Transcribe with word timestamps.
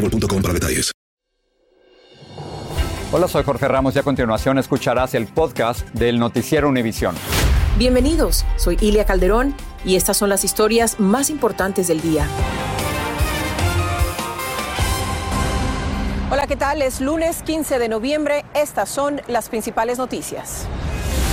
boostmobile.com 0.00 0.42
para 0.42 0.54
detalles. 0.54 0.92
Hola, 3.12 3.26
soy 3.26 3.42
Jorge 3.42 3.66
Ramos 3.66 3.96
y 3.96 3.98
a 3.98 4.02
continuación 4.04 4.58
escucharás 4.58 5.14
el 5.14 5.26
podcast 5.26 5.86
del 5.88 6.18
Noticiero 6.18 6.68
Univisión. 6.68 7.16
Bienvenidos, 7.76 8.44
soy 8.56 8.78
Ilia 8.80 9.04
Calderón 9.04 9.54
y 9.84 9.96
estas 9.96 10.16
son 10.16 10.28
las 10.28 10.44
historias 10.44 11.00
más 11.00 11.28
importantes 11.28 11.88
del 11.88 12.00
día. 12.00 12.26
Hola, 16.30 16.46
¿qué 16.46 16.54
tal? 16.54 16.82
Es 16.82 17.00
lunes 17.00 17.42
15 17.42 17.80
de 17.80 17.88
noviembre. 17.88 18.44
Estas 18.54 18.88
son 18.88 19.20
las 19.26 19.48
principales 19.48 19.98
noticias. 19.98 20.68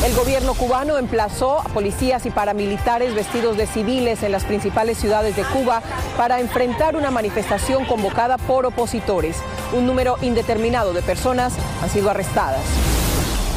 El 0.05 0.13
gobierno 0.15 0.53
cubano 0.53 0.99
emplazó 0.99 1.59
a 1.59 1.63
policías 1.63 2.27
y 2.27 2.29
paramilitares 2.29 3.15
vestidos 3.15 3.57
de 3.57 3.65
civiles 3.65 4.21
en 4.21 4.31
las 4.31 4.43
principales 4.43 4.99
ciudades 4.99 5.35
de 5.35 5.43
Cuba 5.43 5.81
para 6.15 6.39
enfrentar 6.39 6.95
una 6.95 7.09
manifestación 7.09 7.83
convocada 7.85 8.37
por 8.37 8.67
opositores. 8.67 9.37
Un 9.73 9.87
número 9.87 10.17
indeterminado 10.21 10.93
de 10.93 11.01
personas 11.01 11.53
han 11.81 11.89
sido 11.89 12.11
arrestadas. 12.11 12.61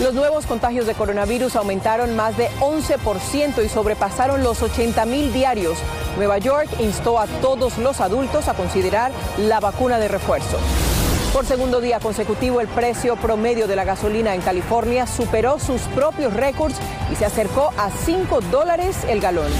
Los 0.00 0.14
nuevos 0.14 0.46
contagios 0.46 0.86
de 0.86 0.94
coronavirus 0.94 1.56
aumentaron 1.56 2.16
más 2.16 2.38
de 2.38 2.48
11% 2.60 3.62
y 3.62 3.68
sobrepasaron 3.68 4.42
los 4.42 4.62
80 4.62 5.04
mil 5.04 5.34
diarios. 5.34 5.76
Nueva 6.16 6.38
York 6.38 6.70
instó 6.78 7.18
a 7.18 7.26
todos 7.26 7.76
los 7.76 8.00
adultos 8.00 8.48
a 8.48 8.54
considerar 8.54 9.12
la 9.36 9.60
vacuna 9.60 9.98
de 9.98 10.08
refuerzo. 10.08 10.56
Por 11.32 11.46
segundo 11.46 11.80
día 11.80 12.00
consecutivo, 12.00 12.60
el 12.60 12.66
precio 12.66 13.14
promedio 13.14 13.68
de 13.68 13.76
la 13.76 13.84
gasolina 13.84 14.34
en 14.34 14.40
California 14.40 15.06
superó 15.06 15.60
sus 15.60 15.82
propios 15.82 16.34
récords 16.34 16.74
y 17.12 17.14
se 17.14 17.24
acercó 17.24 17.72
a 17.78 17.88
5 17.88 18.40
dólares 18.50 18.96
el 19.08 19.20
galón. 19.20 19.50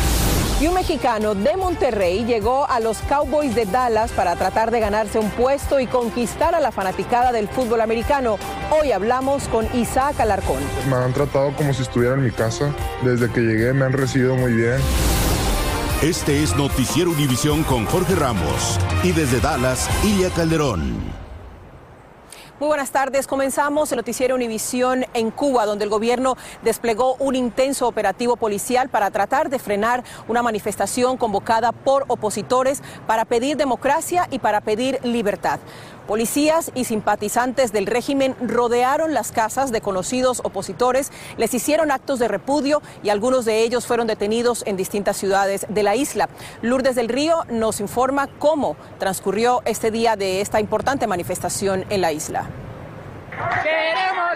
Y 0.61 0.67
un 0.67 0.75
mexicano 0.75 1.37
de 1.37 1.57
Monterrey 1.57 2.25
llegó 2.25 2.69
a 2.69 2.81
los 2.81 2.99
Cowboys 3.03 3.55
de 3.55 3.67
Dallas 3.67 4.11
para 4.11 4.35
tratar 4.35 4.73
de 4.73 4.81
ganarse 4.81 5.21
un 5.21 5.31
puesto 5.31 5.79
y 5.79 5.87
conquistar 5.87 6.57
a 6.57 6.61
la 6.61 6.73
fanaticada 6.73 7.31
del 7.31 7.49
fútbol 7.49 7.81
americano. 7.83 8.37
Hoy 8.71 8.91
hablamos 8.91 9.47
con 9.47 9.67
Isaac 9.73 10.19
Alarcón. 10.19 10.59
Me 10.89 10.97
han 10.97 11.13
tratado 11.13 11.55
como 11.57 11.73
si 11.73 11.83
estuviera 11.83 12.15
en 12.15 12.25
mi 12.25 12.33
casa. 12.33 12.75
Desde 13.05 13.31
que 13.31 13.41
llegué 13.41 13.73
me 13.73 13.85
han 13.85 13.93
recibido 13.93 14.35
muy 14.35 14.53
bien. 14.55 14.81
Este 16.03 16.43
es 16.43 16.57
Noticiero 16.57 17.11
Univisión 17.11 17.63
con 17.63 17.87
Jorge 17.87 18.17
Ramos. 18.17 18.79
Y 19.05 19.13
desde 19.13 19.39
Dallas, 19.39 19.89
Ilia 20.05 20.31
Calderón. 20.31 21.30
Muy 22.61 22.67
buenas 22.67 22.91
tardes. 22.91 23.27
Comenzamos 23.27 23.91
el 23.91 23.97
noticiero 23.97 24.35
Univisión 24.35 25.07
en 25.15 25.31
Cuba, 25.31 25.65
donde 25.65 25.85
el 25.85 25.91
gobierno 25.91 26.37
desplegó 26.63 27.15
un 27.15 27.35
intenso 27.35 27.89
operativo 27.89 28.37
policial 28.37 28.91
para 28.91 29.11
tratar 29.11 29.49
de 29.49 29.59
frenar 29.59 30.05
una 30.29 30.43
manifestación 30.43 31.17
convocada 31.17 31.73
por 31.73 32.05
opositores 32.09 32.83
para 33.07 33.25
pedir 33.25 33.57
democracia 33.57 34.29
y 34.31 34.41
para 34.41 34.61
pedir 34.61 34.99
libertad. 35.03 35.59
Policías 36.11 36.73
y 36.75 36.87
simpatizantes 36.87 37.71
del 37.71 37.87
régimen 37.87 38.35
rodearon 38.41 39.15
las 39.15 39.31
casas 39.31 39.71
de 39.71 39.81
conocidos 39.81 40.41
opositores, 40.43 41.13
les 41.37 41.55
hicieron 41.55 41.93
actos 41.93 42.19
de 42.19 42.27
repudio 42.27 42.83
y 43.05 43.11
algunos 43.11 43.45
de 43.45 43.63
ellos 43.63 43.87
fueron 43.87 44.09
detenidos 44.09 44.65
en 44.67 44.77
distintas 44.77 45.17
ciudades 45.17 45.67
de 45.69 45.85
la 45.85 45.95
isla. 45.95 46.29
Lourdes 46.63 46.97
del 46.97 47.09
Río 47.09 47.45
nos 47.49 47.79
informa 47.79 48.27
cómo 48.41 48.77
transcurrió 48.99 49.63
este 49.67 49.93
día 49.93 50.17
de 50.17 50.41
esta 50.41 50.59
importante 50.59 51.07
manifestación 51.07 51.85
en 51.91 52.01
la 52.01 52.11
isla. 52.11 52.51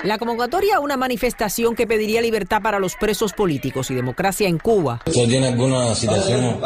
La 0.05 0.19
convocatoria 0.19 0.77
a 0.77 0.79
una 0.79 0.97
manifestación 0.97 1.75
que 1.75 1.89
pediría 1.89 2.23
libertad 2.23 2.63
para 2.63 2.79
los 2.79 2.95
presos 2.95 3.33
políticos 3.33 3.91
y 3.91 3.97
democracia 3.97 4.47
en 4.47 4.59
Cuba. 4.59 5.01
¿Usted 5.07 5.27
tiene 5.27 5.49
alguna 5.49 5.93
situación? 5.97 6.61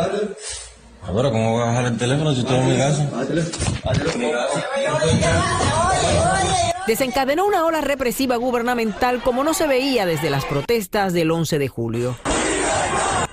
¿Cómo 1.12 1.52
voy 1.52 1.62
a 1.62 1.66
bajar 1.66 1.86
el 1.86 1.96
teléfono 1.96 2.32
si 2.34 2.41
estoy 2.41 2.56
en 2.56 2.69
mi 2.69 2.76
casa? 2.76 3.08
Desencadenó 6.86 7.46
una 7.46 7.64
ola 7.64 7.80
represiva 7.80 8.36
gubernamental 8.36 9.22
como 9.22 9.44
no 9.44 9.54
se 9.54 9.66
veía 9.66 10.06
desde 10.06 10.30
las 10.30 10.44
protestas 10.44 11.12
del 11.12 11.30
11 11.30 11.58
de 11.58 11.69
julio. 11.69 12.16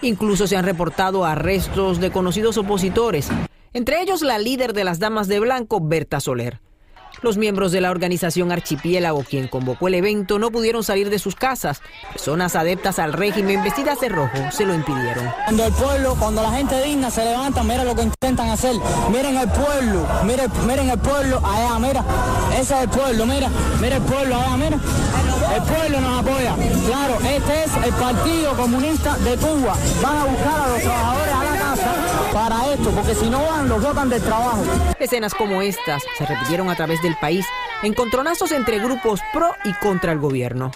Incluso 0.02 0.48
se 0.48 0.58
han 0.58 0.66
reportado 0.66 1.26
arrestos 1.26 2.00
de 2.00 2.12
conocidos 2.12 2.58
opositores, 2.58 3.30
entre 3.74 4.02
ellos 4.02 4.22
la 4.22 4.38
líder 4.38 4.74
de 4.74 4.84
las 4.84 5.00
Damas 5.00 5.28
de 5.28 5.40
Blanco, 5.40 5.80
Berta 5.82 6.20
Soler. 6.20 6.65
Los 7.22 7.38
miembros 7.38 7.72
de 7.72 7.82
la 7.82 7.92
organización 7.92 8.52
Archipiélago, 8.52 9.24
quien 9.24 9.48
convocó 9.48 9.88
el 9.88 9.96
evento, 9.96 10.40
no 10.40 10.52
pudieron 10.52 10.84
salir 10.84 11.10
de 11.10 11.20
sus 11.20 11.36
casas. 11.36 11.82
Personas 12.12 12.56
adeptas 12.56 13.00
al 13.00 13.14
régimen 13.14 13.64
vestidas 13.64 14.00
de 14.00 14.10
rojo 14.10 14.38
se 14.52 14.66
lo 14.66 14.74
impidieron. 14.74 15.30
Cuando 15.46 15.66
el 15.66 15.74
pueblo, 15.74 16.16
cuando 16.20 16.42
la 16.44 16.52
gente 16.52 16.82
digna 16.84 17.10
se 17.10 17.26
levanta, 17.26 17.64
mira 17.64 17.84
lo 17.84 17.96
que 17.96 18.04
intentan 18.04 18.50
hacer. 18.50 18.76
Miren 19.12 19.38
el 19.38 19.50
pueblo, 19.50 20.08
miren, 20.26 20.52
miren 20.68 20.90
el 20.90 21.00
pueblo 21.00 21.42
allá, 21.46 21.80
mira. 21.80 22.04
Ese 22.54 22.76
es 22.76 22.82
el 22.82 22.90
pueblo, 22.90 23.26
mira, 23.26 23.50
mira 23.82 23.96
el 23.98 24.04
pueblo 24.04 24.36
allá, 24.36 24.58
mira. 24.58 24.78
El 25.56 25.62
pueblo 25.62 26.02
nos 26.02 26.20
apoya. 26.20 26.56
Claro, 26.88 27.18
este 27.22 27.64
es 27.64 27.86
el 27.86 27.94
Partido 27.94 28.56
Comunista 28.56 29.18
de 29.18 29.36
Cuba. 29.38 29.76
Van 30.02 30.18
a 30.18 30.26
buscar 30.26 30.62
a 30.62 30.68
los 30.68 30.82
trabajadores 30.82 31.34
a 31.34 31.44
la 31.44 31.60
casa 31.60 31.75
para 32.36 32.74
esto, 32.74 32.92
porque 32.92 33.16
si 33.16 33.30
no 33.30 33.42
van, 33.46 33.70
los 33.70 33.82
botan 33.82 34.10
del 34.10 34.22
trabajo. 34.22 34.62
Escenas 35.00 35.34
como 35.34 35.62
estas 35.62 36.04
se 36.18 36.26
repitieron 36.26 36.70
a 36.70 36.76
través 36.76 37.02
del 37.02 37.16
país, 37.16 37.46
encontronazos 37.82 38.52
entre 38.52 38.78
grupos 38.80 39.22
pro 39.32 39.52
y 39.64 39.72
contra 39.76 40.12
el 40.12 40.20
gobierno. 40.20 40.72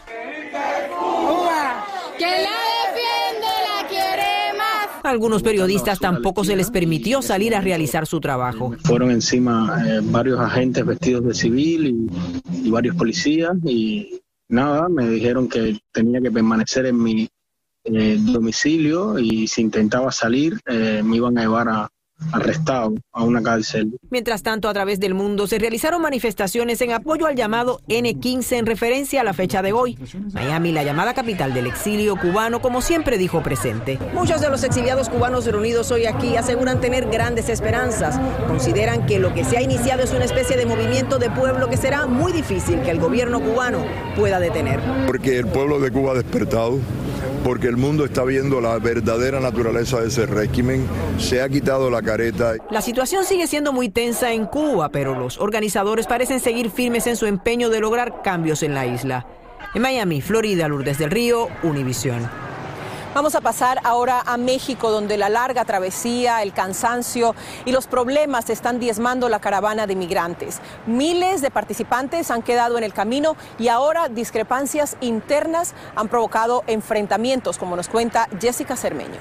Algunos 5.04 5.44
periodistas 5.44 6.00
tampoco 6.00 6.46
se 6.46 6.56
les 6.56 6.72
permitió 6.72 7.22
salir 7.22 7.54
a 7.54 7.60
realizar 7.60 8.06
su 8.06 8.22
trabajo. 8.22 8.74
Fueron 8.86 9.12
encima 9.12 9.84
eh, 9.86 10.00
varios 10.02 10.40
agentes 10.40 10.86
vestidos 10.86 11.26
de 11.26 11.34
civil 11.34 12.10
y, 12.54 12.68
y 12.68 12.70
varios 12.70 12.96
policías 12.96 13.52
y 13.66 14.22
nada, 14.48 14.88
me 14.88 15.10
dijeron 15.10 15.50
que 15.50 15.78
tenía 15.92 16.22
que 16.22 16.32
permanecer 16.32 16.86
en 16.86 17.04
mi 17.04 17.30
eh, 17.86 18.18
domicilio 18.20 19.20
y 19.20 19.48
si 19.48 19.62
intentaba 19.62 20.12
salir 20.12 20.60
eh, 20.66 21.02
me 21.04 21.18
iban 21.18 21.38
a 21.38 21.42
llevar 21.42 21.70
a, 21.70 21.90
arrestado 22.32 22.96
a 23.12 23.24
una 23.24 23.42
cárcel. 23.42 23.98
Mientras 24.10 24.44
tanto, 24.44 24.70
a 24.70 24.74
través 24.74 25.00
del 25.00 25.14
mundo 25.14 25.48
se 25.48 25.60
realizaron 25.60 26.02
manifestaciones 26.02 26.82
en 26.82 26.92
apoyo 26.92 27.26
al 27.26 27.36
llamado 27.36 27.80
N15 27.88 28.58
en 28.58 28.66
referencia 28.66 29.22
a 29.22 29.24
la 29.24 29.34
fecha 29.34 29.62
de 29.62 29.74
hoy. 29.74 29.98
Miami, 30.34 30.72
la 30.72 30.84
llamada 30.84 31.14
capital 31.14 31.54
del 31.54 31.68
exilio 31.68 32.16
cubano, 32.18 32.62
como 32.62 32.82
siempre 32.82 33.18
dijo 33.18 33.42
presente. 33.42 33.98
Muchos 34.14 34.42
de 34.42 34.50
los 34.50 34.64
exiliados 34.64 35.10
cubanos 35.10 35.46
reunidos 35.46 35.92
hoy 35.92 36.06
aquí 36.06 36.36
aseguran 36.36 36.82
tener 36.82 37.10
grandes 37.10 37.50
esperanzas. 37.50 38.20
Consideran 38.48 39.06
que 39.06 39.20
lo 39.20 39.34
que 39.34 39.44
se 39.44 39.58
ha 39.58 39.62
iniciado 39.62 40.04
es 40.04 40.12
una 40.12 40.26
especie 40.26 40.58
de 40.58 40.66
movimiento 40.66 41.20
de 41.20 41.30
pueblo 41.30 41.70
que 41.70 41.78
será 41.78 42.06
muy 42.06 42.32
difícil 42.32 42.82
que 42.82 42.92
el 42.92 43.00
gobierno 43.00 43.40
cubano 43.40 43.84
pueda 44.16 44.40
detener. 44.40 44.80
Porque 45.08 45.38
el 45.38 45.48
pueblo 45.48 45.80
de 45.80 45.92
Cuba 45.92 46.12
ha 46.12 46.16
despertado 46.16 46.80
porque 47.44 47.68
el 47.68 47.78
mundo 47.78 48.06
está 48.06 48.24
viendo 48.24 48.62
la 48.62 48.78
verdadera 48.80 49.40
naturaleza 49.40 50.02
de 50.02 50.08
ese 50.08 50.26
régimen, 50.26 50.86
se 51.18 51.42
ha 51.42 51.50
quitado 51.50 51.90
la 51.90 52.02
careta. 52.02 52.56
La 52.70 52.82
situación 52.82 53.26
sigue 53.26 53.48
siendo 53.48 53.74
muy 53.74 53.90
tensa 53.90 54.34
en 54.34 54.46
Cuba, 54.46 54.90
pero 54.90 55.18
los 55.18 55.40
organizadores 55.40 56.08
parecen 56.08 56.40
seguir 56.40 56.70
firmes 56.70 57.08
en 57.08 57.16
su 57.16 57.26
empeño 57.26 57.70
de 57.70 57.80
lograr 57.80 58.22
cambios 58.22 58.64
en 58.64 58.74
la 58.74 58.86
isla. 58.86 59.26
En 59.74 59.82
Miami, 59.82 60.22
Florida, 60.22 60.68
Lourdes 60.68 60.98
del 60.98 61.12
Río, 61.12 61.48
Univisión. 61.64 62.49
Vamos 63.16 63.34
a 63.34 63.42
pasar 63.42 63.80
ahora 63.86 64.22
a 64.24 64.38
México, 64.38 64.92
donde 64.92 65.18
la 65.18 65.30
larga 65.30 65.66
travesía, 65.66 66.44
el 66.44 66.54
cansancio 66.54 67.34
y 67.66 67.72
los 67.72 67.88
problemas 67.88 68.52
están 68.52 68.80
diezmando 68.80 69.30
la 69.30 69.40
caravana 69.40 69.88
de 69.88 69.96
migrantes. 69.96 70.62
Miles 70.86 71.42
de 71.42 71.50
participantes 71.50 72.30
han 72.30 72.44
quedado 72.44 72.78
en 72.78 72.84
el 72.84 72.94
camino 72.94 73.36
y 73.58 73.70
ahora 73.70 74.10
discrepancias 74.10 74.96
internas 75.02 75.74
han 75.96 76.08
provocado 76.08 76.64
enfrentamientos, 76.68 77.58
como 77.58 77.76
nos 77.76 77.90
cuenta 77.90 78.30
Jessica 78.40 78.76
Cermeño. 78.76 79.20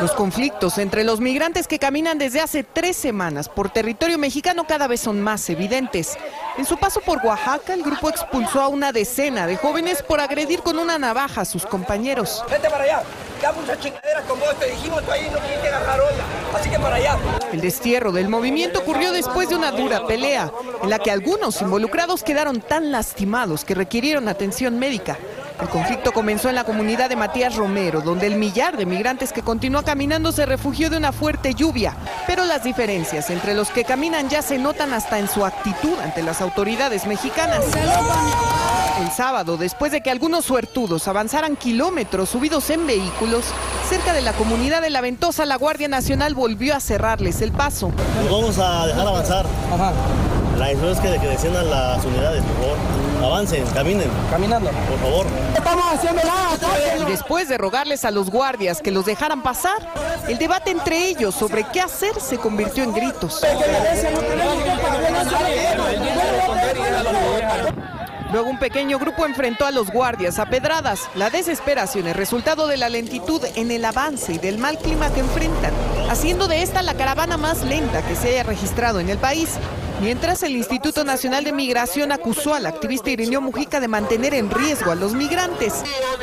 Los 0.00 0.12
conflictos 0.12 0.78
entre 0.78 1.04
los 1.04 1.20
migrantes 1.20 1.68
que 1.68 1.78
caminan 1.78 2.16
desde 2.16 2.40
hace 2.40 2.64
tres 2.64 2.96
semanas 2.96 3.50
por 3.50 3.68
territorio 3.68 4.16
mexicano 4.16 4.66
cada 4.66 4.86
vez 4.86 5.02
son 5.02 5.20
más 5.20 5.50
evidentes. 5.50 6.16
En 6.56 6.64
su 6.64 6.78
paso 6.78 7.02
por 7.02 7.18
Oaxaca, 7.22 7.74
el 7.74 7.82
grupo 7.82 8.08
expulsó 8.08 8.62
a 8.62 8.68
una 8.68 8.92
decena 8.92 9.46
de 9.46 9.56
jóvenes 9.56 10.02
por 10.02 10.20
agredir 10.20 10.62
con 10.62 10.78
una 10.78 10.98
navaja 10.98 11.42
a 11.42 11.44
sus 11.44 11.66
compañeros. 11.66 12.42
Vete 12.50 12.70
para 12.70 12.84
allá, 12.84 13.02
ya 13.42 13.52
muchas 13.52 13.78
chingaderas 13.78 14.24
como 14.26 14.42
te 14.58 14.70
dijimos, 14.70 15.04
tú 15.04 15.10
ahí 15.10 15.28
no 15.30 15.38
quisiste 15.38 15.68
agarrar 15.68 16.00
onda, 16.00 16.24
así 16.54 16.70
que 16.70 16.78
para 16.78 16.96
allá. 16.96 17.18
El 17.52 17.60
destierro 17.60 18.10
del 18.10 18.28
movimiento 18.30 18.80
ocurrió 18.80 19.12
después 19.12 19.50
de 19.50 19.56
una 19.56 19.70
dura 19.70 20.06
pelea, 20.06 20.50
en 20.82 20.88
la 20.88 20.98
que 20.98 21.10
algunos 21.10 21.60
involucrados 21.60 22.22
quedaron 22.22 22.62
tan 22.62 22.90
lastimados 22.90 23.66
que 23.66 23.74
requirieron 23.74 24.28
atención 24.28 24.78
médica. 24.78 25.18
El 25.60 25.68
conflicto 25.68 26.12
comenzó 26.12 26.48
en 26.48 26.54
la 26.54 26.64
comunidad 26.64 27.10
de 27.10 27.16
Matías 27.16 27.54
Romero, 27.54 28.00
donde 28.00 28.26
el 28.26 28.36
millar 28.36 28.78
de 28.78 28.86
migrantes 28.86 29.32
que 29.32 29.42
continúa 29.42 29.82
caminando 29.82 30.32
se 30.32 30.46
refugió 30.46 30.88
de 30.88 30.96
una 30.96 31.12
fuerte 31.12 31.54
lluvia. 31.54 31.94
Pero 32.26 32.44
las 32.46 32.64
diferencias 32.64 33.28
entre 33.28 33.54
los 33.54 33.68
que 33.68 33.84
caminan 33.84 34.30
ya 34.30 34.40
se 34.40 34.58
notan 34.58 34.94
hasta 34.94 35.18
en 35.18 35.28
su 35.28 35.44
actitud 35.44 35.98
ante 36.02 36.22
las 36.22 36.40
autoridades 36.40 37.06
mexicanas. 37.06 37.60
El 39.00 39.10
sábado, 39.10 39.58
después 39.58 39.92
de 39.92 40.00
que 40.00 40.10
algunos 40.10 40.46
suertudos 40.46 41.06
avanzaran 41.08 41.56
kilómetros 41.56 42.30
subidos 42.30 42.70
en 42.70 42.86
vehículos, 42.86 43.44
cerca 43.88 44.14
de 44.14 44.22
la 44.22 44.32
comunidad 44.32 44.80
de 44.80 44.90
La 44.90 45.02
Ventosa, 45.02 45.44
la 45.44 45.56
Guardia 45.56 45.88
Nacional 45.88 46.34
volvió 46.34 46.74
a 46.74 46.80
cerrarles 46.80 47.42
el 47.42 47.52
paso. 47.52 47.92
Nos 48.22 48.30
vamos 48.30 48.58
a 48.58 48.86
dejar 48.86 49.06
avanzar. 49.06 49.46
Ajá. 49.72 49.92
La 50.58 50.72
intención 50.72 51.06
es 51.06 51.18
que, 51.18 51.20
que 51.20 51.32
desciendan 51.32 51.70
las 51.70 52.04
unidades, 52.04 52.42
por 52.42 52.54
favor. 52.56 53.09
Avancen, 53.22 53.66
caminen. 53.74 54.08
Caminando. 54.30 54.70
Por 54.70 54.98
favor. 54.98 55.26
Estamos 55.54 55.84
haciendo 55.92 56.22
nada. 56.22 57.06
Después 57.06 57.48
de 57.48 57.58
rogarles 57.58 58.04
a 58.04 58.10
los 58.10 58.30
guardias 58.30 58.80
que 58.80 58.90
los 58.90 59.04
dejaran 59.04 59.42
pasar, 59.42 59.76
el 60.28 60.38
debate 60.38 60.70
entre 60.70 61.08
ellos 61.08 61.34
sobre 61.34 61.64
qué 61.64 61.80
hacer 61.80 62.18
se 62.20 62.38
convirtió 62.38 62.82
en 62.82 62.92
gritos. 62.92 63.40
Luego 68.32 68.48
un 68.48 68.58
pequeño 68.58 68.98
grupo 68.98 69.26
enfrentó 69.26 69.66
a 69.66 69.72
los 69.72 69.90
guardias 69.90 70.38
a 70.38 70.46
pedradas. 70.46 71.10
La 71.16 71.30
desesperación 71.30 72.06
es 72.06 72.16
resultado 72.16 72.68
de 72.68 72.76
la 72.76 72.88
lentitud 72.88 73.44
en 73.56 73.72
el 73.72 73.84
avance 73.84 74.32
y 74.34 74.38
del 74.38 74.56
mal 74.56 74.78
clima 74.78 75.12
que 75.12 75.20
enfrentan, 75.20 75.72
haciendo 76.08 76.46
de 76.46 76.62
esta 76.62 76.82
la 76.82 76.94
caravana 76.94 77.36
más 77.36 77.64
lenta 77.64 78.02
que 78.02 78.14
se 78.14 78.28
haya 78.28 78.44
registrado 78.44 79.00
en 79.00 79.08
el 79.08 79.18
país. 79.18 79.58
Mientras 80.00 80.42
el 80.42 80.56
Instituto 80.56 81.04
Nacional 81.04 81.44
de 81.44 81.52
Migración 81.52 82.10
acusó 82.10 82.54
al 82.54 82.64
activista 82.64 83.10
Irineo 83.10 83.42
Mujica 83.42 83.80
de 83.80 83.88
mantener 83.88 84.32
en 84.32 84.50
riesgo 84.50 84.90
a 84.90 84.94
los 84.94 85.12
migrantes, 85.12 85.82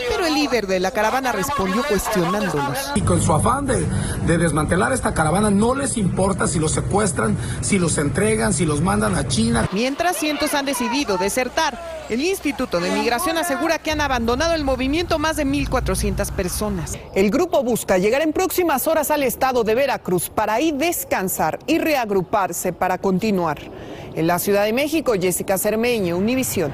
pero 0.10 0.26
el 0.26 0.34
líder 0.34 0.66
de 0.66 0.80
la 0.80 0.90
caravana 0.90 1.32
respondió 1.32 1.84
cuestionándolos. 1.88 2.92
Y 2.96 3.02
con 3.02 3.22
su 3.22 3.34
afán 3.34 3.68
de, 3.68 3.86
de 4.26 4.38
desmantelar 4.40 4.94
esta 4.94 5.14
caravana 5.14 5.52
no 5.52 5.76
les 5.76 5.96
importa 5.98 6.48
si 6.48 6.58
los 6.58 6.72
secuestran, 6.72 7.38
si 7.62 7.78
los 7.78 8.00
entregan, 8.00 8.52
si 8.52 8.66
los 8.66 8.82
mandan 8.82 9.16
a 9.16 9.28
China. 9.28 9.70
Mientras 9.72 10.18
cientos 10.18 10.56
han 10.56 10.66
decidido 10.66 11.18
desertar, 11.20 11.80
el 12.10 12.22
Instituto 12.22 12.80
de 12.80 12.90
Migración 12.90 13.38
asegura 13.38 13.80
que 13.80 13.92
han 13.92 14.02
abandonado 14.02 14.56
el 14.56 14.64
movimiento 14.64 15.20
más 15.20 15.36
de 15.36 15.46
1.400 15.46 16.32
personas. 16.32 16.98
El 17.14 17.30
grupo 17.30 17.64
busca 17.64 17.98
llegar 17.98 18.22
en 18.22 18.34
próximas 18.34 18.88
horas 18.88 19.12
al 19.12 19.24
estado 19.24 19.64
de 19.64 19.76
Veracruz 19.76 20.30
para 20.30 20.54
ahí 20.54 20.72
descansar 20.72 21.60
y 21.68 21.78
reagruparse 21.80 22.74
para 22.74 22.98
continuar. 22.98 23.67
En 24.16 24.28
la 24.28 24.40
Ciudad 24.40 24.66
de 24.66 24.74
México, 24.74 25.14
Jessica 25.20 25.58
Cermeño, 25.58 26.18
Univisión. 26.18 26.72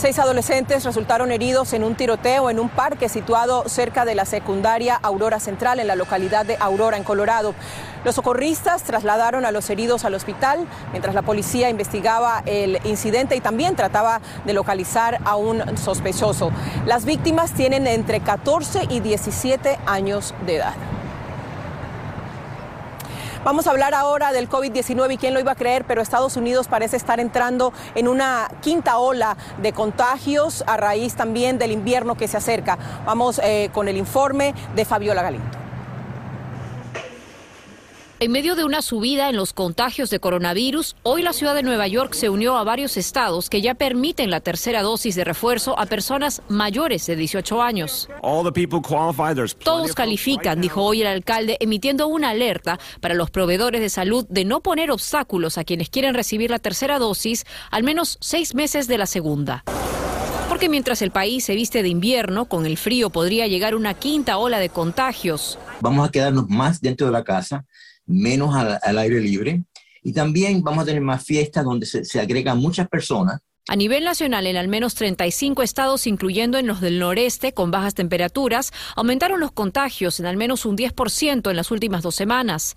Seis 0.00 0.18
adolescentes 0.18 0.84
resultaron 0.84 1.30
heridos 1.30 1.74
en 1.74 1.84
un 1.84 1.94
tiroteo 1.94 2.48
en 2.48 2.58
un 2.58 2.70
parque 2.70 3.10
situado 3.10 3.68
cerca 3.68 4.06
de 4.06 4.14
la 4.14 4.24
secundaria 4.24 4.94
Aurora 4.94 5.40
Central 5.40 5.78
en 5.78 5.88
la 5.88 5.94
localidad 5.94 6.46
de 6.46 6.56
Aurora, 6.58 6.96
en 6.96 7.04
Colorado. 7.04 7.54
Los 8.02 8.14
socorristas 8.14 8.82
trasladaron 8.84 9.44
a 9.44 9.50
los 9.50 9.68
heridos 9.68 10.06
al 10.06 10.14
hospital 10.14 10.66
mientras 10.92 11.14
la 11.14 11.20
policía 11.20 11.68
investigaba 11.68 12.42
el 12.46 12.78
incidente 12.84 13.36
y 13.36 13.40
también 13.40 13.76
trataba 13.76 14.22
de 14.46 14.54
localizar 14.54 15.18
a 15.24 15.36
un 15.36 15.76
sospechoso. 15.76 16.50
Las 16.86 17.04
víctimas 17.04 17.52
tienen 17.52 17.86
entre 17.86 18.20
14 18.20 18.86
y 18.88 19.00
17 19.00 19.78
años 19.86 20.34
de 20.46 20.56
edad. 20.56 20.99
Vamos 23.42 23.66
a 23.66 23.70
hablar 23.70 23.94
ahora 23.94 24.32
del 24.32 24.50
COVID-19 24.50 25.14
y 25.14 25.16
quién 25.16 25.32
lo 25.32 25.40
iba 25.40 25.52
a 25.52 25.54
creer, 25.54 25.86
pero 25.86 26.02
Estados 26.02 26.36
Unidos 26.36 26.68
parece 26.68 26.98
estar 26.98 27.20
entrando 27.20 27.72
en 27.94 28.06
una 28.06 28.50
quinta 28.60 28.98
ola 28.98 29.34
de 29.62 29.72
contagios 29.72 30.62
a 30.66 30.76
raíz 30.76 31.14
también 31.14 31.56
del 31.58 31.72
invierno 31.72 32.16
que 32.16 32.28
se 32.28 32.36
acerca. 32.36 32.76
Vamos 33.06 33.40
eh, 33.42 33.70
con 33.72 33.88
el 33.88 33.96
informe 33.96 34.54
de 34.74 34.84
Fabiola 34.84 35.22
Galindo. 35.22 35.59
En 38.22 38.32
medio 38.32 38.54
de 38.54 38.64
una 38.64 38.82
subida 38.82 39.30
en 39.30 39.36
los 39.36 39.54
contagios 39.54 40.10
de 40.10 40.20
coronavirus, 40.20 40.94
hoy 41.04 41.22
la 41.22 41.32
ciudad 41.32 41.54
de 41.54 41.62
Nueva 41.62 41.88
York 41.88 42.12
se 42.12 42.28
unió 42.28 42.58
a 42.58 42.64
varios 42.64 42.98
estados 42.98 43.48
que 43.48 43.62
ya 43.62 43.72
permiten 43.72 44.28
la 44.28 44.40
tercera 44.40 44.82
dosis 44.82 45.14
de 45.14 45.24
refuerzo 45.24 45.78
a 45.78 45.86
personas 45.86 46.42
mayores 46.46 47.06
de 47.06 47.16
18 47.16 47.62
años. 47.62 48.10
Todos 49.64 49.94
califican, 49.94 50.60
dijo 50.60 50.82
hoy 50.82 51.00
el 51.00 51.06
alcalde, 51.06 51.56
emitiendo 51.60 52.08
una 52.08 52.28
alerta 52.28 52.78
para 53.00 53.14
los 53.14 53.30
proveedores 53.30 53.80
de 53.80 53.88
salud 53.88 54.26
de 54.28 54.44
no 54.44 54.60
poner 54.60 54.90
obstáculos 54.90 55.56
a 55.56 55.64
quienes 55.64 55.88
quieren 55.88 56.12
recibir 56.12 56.50
la 56.50 56.58
tercera 56.58 56.98
dosis 56.98 57.46
al 57.70 57.84
menos 57.84 58.18
seis 58.20 58.54
meses 58.54 58.86
de 58.86 58.98
la 58.98 59.06
segunda. 59.06 59.64
Porque 60.50 60.68
mientras 60.68 61.00
el 61.00 61.10
país 61.10 61.46
se 61.46 61.54
viste 61.54 61.82
de 61.82 61.88
invierno, 61.88 62.44
con 62.44 62.66
el 62.66 62.76
frío 62.76 63.08
podría 63.08 63.46
llegar 63.46 63.74
una 63.74 63.94
quinta 63.94 64.36
ola 64.36 64.58
de 64.58 64.68
contagios. 64.68 65.58
Vamos 65.80 66.06
a 66.06 66.12
quedarnos 66.12 66.50
más 66.50 66.82
dentro 66.82 67.06
de 67.06 67.14
la 67.14 67.24
casa 67.24 67.64
menos 68.10 68.54
al, 68.54 68.78
al, 68.82 68.98
aire 68.98 69.20
libre 69.20 69.62
y 70.02 70.12
también 70.12 70.62
vamos 70.62 70.82
a 70.82 70.86
tener 70.86 71.02
más 71.02 71.24
fiestas 71.24 71.64
donde 71.64 71.86
se, 71.86 72.04
se, 72.04 72.20
agregan 72.20 72.58
muchas 72.58 72.88
personas. 72.88 73.40
A 73.68 73.76
nivel 73.76 74.04
nacional, 74.04 74.46
en 74.46 74.56
al 74.56 74.66
menos 74.66 74.94
35 74.94 75.62
estados, 75.62 76.06
incluyendo 76.06 76.58
en 76.58 76.66
los 76.66 76.80
del 76.80 76.98
noreste, 76.98 77.52
con 77.52 77.70
bajas 77.70 77.94
temperaturas, 77.94 78.72
aumentaron 78.96 79.38
los 79.38 79.52
contagios 79.52 80.18
en 80.18 80.26
al 80.26 80.36
menos 80.36 80.64
un 80.64 80.76
10% 80.76 81.48
en 81.48 81.56
las 81.56 81.70
últimas 81.70 82.02
dos 82.02 82.16
semanas. 82.16 82.74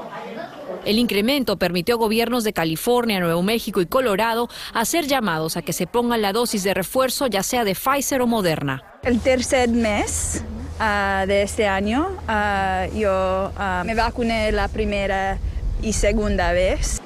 El 0.86 1.00
incremento 1.00 1.58
permitió 1.58 1.96
a 1.96 1.98
gobiernos 1.98 2.44
de 2.44 2.54
California, 2.54 3.20
Nuevo 3.20 3.42
México 3.42 3.82
y 3.82 3.86
Colorado 3.86 4.50
hacer 4.74 5.08
llamados 5.08 5.56
a 5.56 5.62
que 5.62 5.74
se 5.74 5.88
pongan 5.88 6.22
la 6.22 6.34
dosis 6.34 6.64
de 6.64 6.74
refuerzo, 6.74 7.28
ya 7.28 7.42
sea 7.42 7.64
de 7.64 7.74
Pfizer 7.74 8.22
o 8.22 8.28
Moderna. 8.28 8.84
El 9.02 9.20
tercer 9.22 9.70
mes 9.70 10.44
Uh, 10.80 11.28
de 11.28 11.44
este 11.44 11.68
año. 11.68 12.18
Uh, 12.28 12.98
yo 12.98 13.52
uh, 13.56 13.86
me 13.86 13.94
vacuné 13.94 14.52
la 14.52 14.68
primera 14.68 15.38
y 15.82 15.94
segunda 15.94 16.52
vez. 16.52 17.00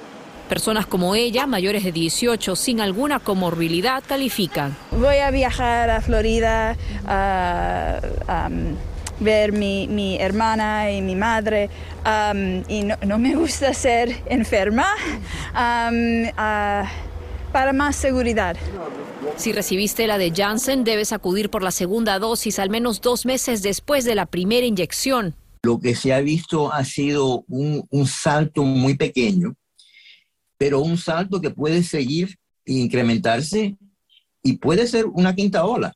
Personas 0.48 0.88
como 0.88 1.16
ella, 1.16 1.46
mayores 1.46 1.84
de 1.84 1.92
18, 1.92 2.56
sin 2.56 2.80
alguna 2.80 3.20
comorbilidad, 3.20 4.02
califican. 4.08 4.76
Voy 4.92 5.18
a 5.18 5.30
viajar 5.32 5.90
a 5.90 6.00
Florida 6.00 6.78
a 7.06 8.00
um, 8.48 8.76
ver 9.20 9.52
mi, 9.52 9.90
mi, 9.90 10.18
hermana 10.18 10.90
y 10.90 11.02
mi 11.02 11.16
madre 11.16 11.70
um, 12.06 12.64
y 12.70 12.84
no, 12.84 12.96
no, 13.06 13.18
me 13.18 13.36
gusta 13.36 13.74
ser 13.74 14.16
enferma. 14.28 14.88
Um, 15.54 16.30
para 17.52 17.74
más 17.74 17.96
seguridad. 17.96 18.56
Si 19.36 19.52
recibiste 19.52 20.08
la 20.08 20.18
de 20.18 20.32
Janssen, 20.32 20.84
debes 20.84 21.14
acudir 21.14 21.50
por 21.50 21.64
la 21.64 21.72
segunda 21.72 22.20
dosis 22.20 22.60
al 22.60 22.70
menos 22.70 23.02
dos 23.02 23.26
meses 23.26 23.62
después 23.62 24.06
de 24.06 24.16
la 24.16 24.26
primera 24.26 24.66
inyección. 24.66 25.36
Lo 25.64 25.80
que 25.80 25.96
se 25.96 26.14
ha 26.14 26.22
visto 26.22 26.72
ha 26.72 26.84
sido 26.86 27.44
un, 27.48 27.86
un 27.90 28.08
salto 28.08 28.64
muy 28.64 28.96
pequeño, 28.96 29.56
pero 30.58 30.80
un 30.80 30.98
salto 30.98 31.42
que 31.42 31.50
puede 31.50 31.84
seguir 31.84 32.38
e 32.66 32.74
incrementarse 32.74 33.76
y 34.44 34.54
puede 34.54 34.88
ser 34.88 35.06
una 35.08 35.36
quinta 35.36 35.66
ola. 35.66 35.94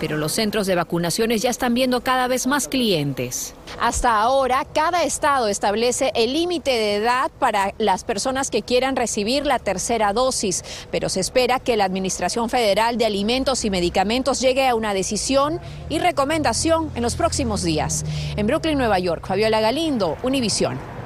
Pero 0.00 0.16
los 0.16 0.32
centros 0.32 0.66
de 0.66 0.74
vacunaciones 0.74 1.42
ya 1.42 1.50
están 1.50 1.74
viendo 1.74 2.02
cada 2.02 2.26
vez 2.28 2.46
más 2.46 2.68
clientes. 2.68 3.54
Hasta 3.80 4.20
ahora, 4.20 4.66
cada 4.72 5.02
estado 5.04 5.48
establece 5.48 6.12
el 6.14 6.32
límite 6.32 6.70
de 6.70 6.96
edad 6.96 7.30
para 7.38 7.74
las 7.78 8.04
personas 8.04 8.50
que 8.50 8.62
quieran 8.62 8.96
recibir 8.96 9.46
la 9.46 9.58
tercera 9.58 10.12
dosis, 10.12 10.62
pero 10.90 11.08
se 11.08 11.20
espera 11.20 11.58
que 11.58 11.76
la 11.76 11.84
Administración 11.84 12.50
Federal 12.50 12.98
de 12.98 13.06
Alimentos 13.06 13.64
y 13.64 13.70
Medicamentos 13.70 14.40
llegue 14.40 14.68
a 14.68 14.74
una 14.74 14.94
decisión 14.94 15.60
y 15.88 15.98
recomendación 15.98 16.90
en 16.94 17.02
los 17.02 17.16
próximos 17.16 17.62
días. 17.62 18.04
En 18.36 18.46
Brooklyn, 18.46 18.78
Nueva 18.78 18.98
York, 18.98 19.26
Fabiola 19.26 19.60
Galindo, 19.60 20.16
Univisión. 20.22 21.01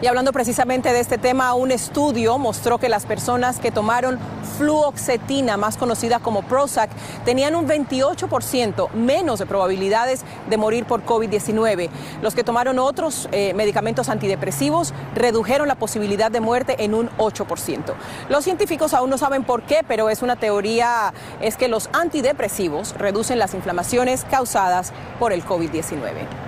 Y 0.00 0.06
hablando 0.06 0.32
precisamente 0.32 0.92
de 0.92 1.00
este 1.00 1.18
tema, 1.18 1.54
un 1.54 1.72
estudio 1.72 2.38
mostró 2.38 2.78
que 2.78 2.88
las 2.88 3.04
personas 3.04 3.58
que 3.58 3.72
tomaron 3.72 4.16
fluoxetina, 4.56 5.56
más 5.56 5.76
conocida 5.76 6.20
como 6.20 6.42
Prozac, 6.42 6.88
tenían 7.24 7.56
un 7.56 7.66
28% 7.66 8.92
menos 8.92 9.40
de 9.40 9.46
probabilidades 9.46 10.22
de 10.48 10.56
morir 10.56 10.84
por 10.84 11.04
COVID-19. 11.04 11.88
Los 12.22 12.36
que 12.36 12.44
tomaron 12.44 12.78
otros 12.78 13.28
eh, 13.32 13.54
medicamentos 13.54 14.08
antidepresivos 14.08 14.94
redujeron 15.16 15.66
la 15.66 15.74
posibilidad 15.74 16.30
de 16.30 16.40
muerte 16.40 16.76
en 16.84 16.94
un 16.94 17.10
8%. 17.18 17.94
Los 18.28 18.44
científicos 18.44 18.94
aún 18.94 19.10
no 19.10 19.18
saben 19.18 19.42
por 19.42 19.62
qué, 19.62 19.80
pero 19.88 20.10
es 20.10 20.22
una 20.22 20.36
teoría, 20.36 21.12
es 21.40 21.56
que 21.56 21.66
los 21.66 21.90
antidepresivos 21.92 22.94
reducen 22.96 23.40
las 23.40 23.52
inflamaciones 23.52 24.24
causadas 24.30 24.92
por 25.18 25.32
el 25.32 25.44
COVID-19. 25.44 26.47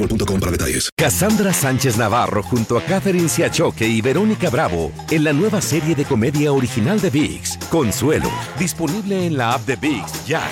boostmobile.com 0.00 0.40
para 0.40 0.50
detalles. 0.50 0.88
Cassandra 0.96 1.52
Sánchez 1.52 1.96
Navarro 1.96 2.42
junto 2.42 2.76
a 2.76 2.82
Catherine 2.82 3.28
Siachoque 3.28 3.86
y 3.86 4.00
Verónica 4.00 4.50
Bravo 4.50 4.92
en 5.10 5.24
la 5.24 5.32
nueva 5.32 5.60
serie 5.60 5.94
de 5.94 6.04
comedia 6.04 6.52
original 6.52 7.00
de 7.00 7.10
VIX, 7.10 7.56
Consuelo, 7.70 8.30
disponible 8.58 9.26
en 9.26 9.36
la 9.36 9.54
app 9.54 9.66
de 9.66 9.76
VIX 9.76 10.26
ya. 10.26 10.42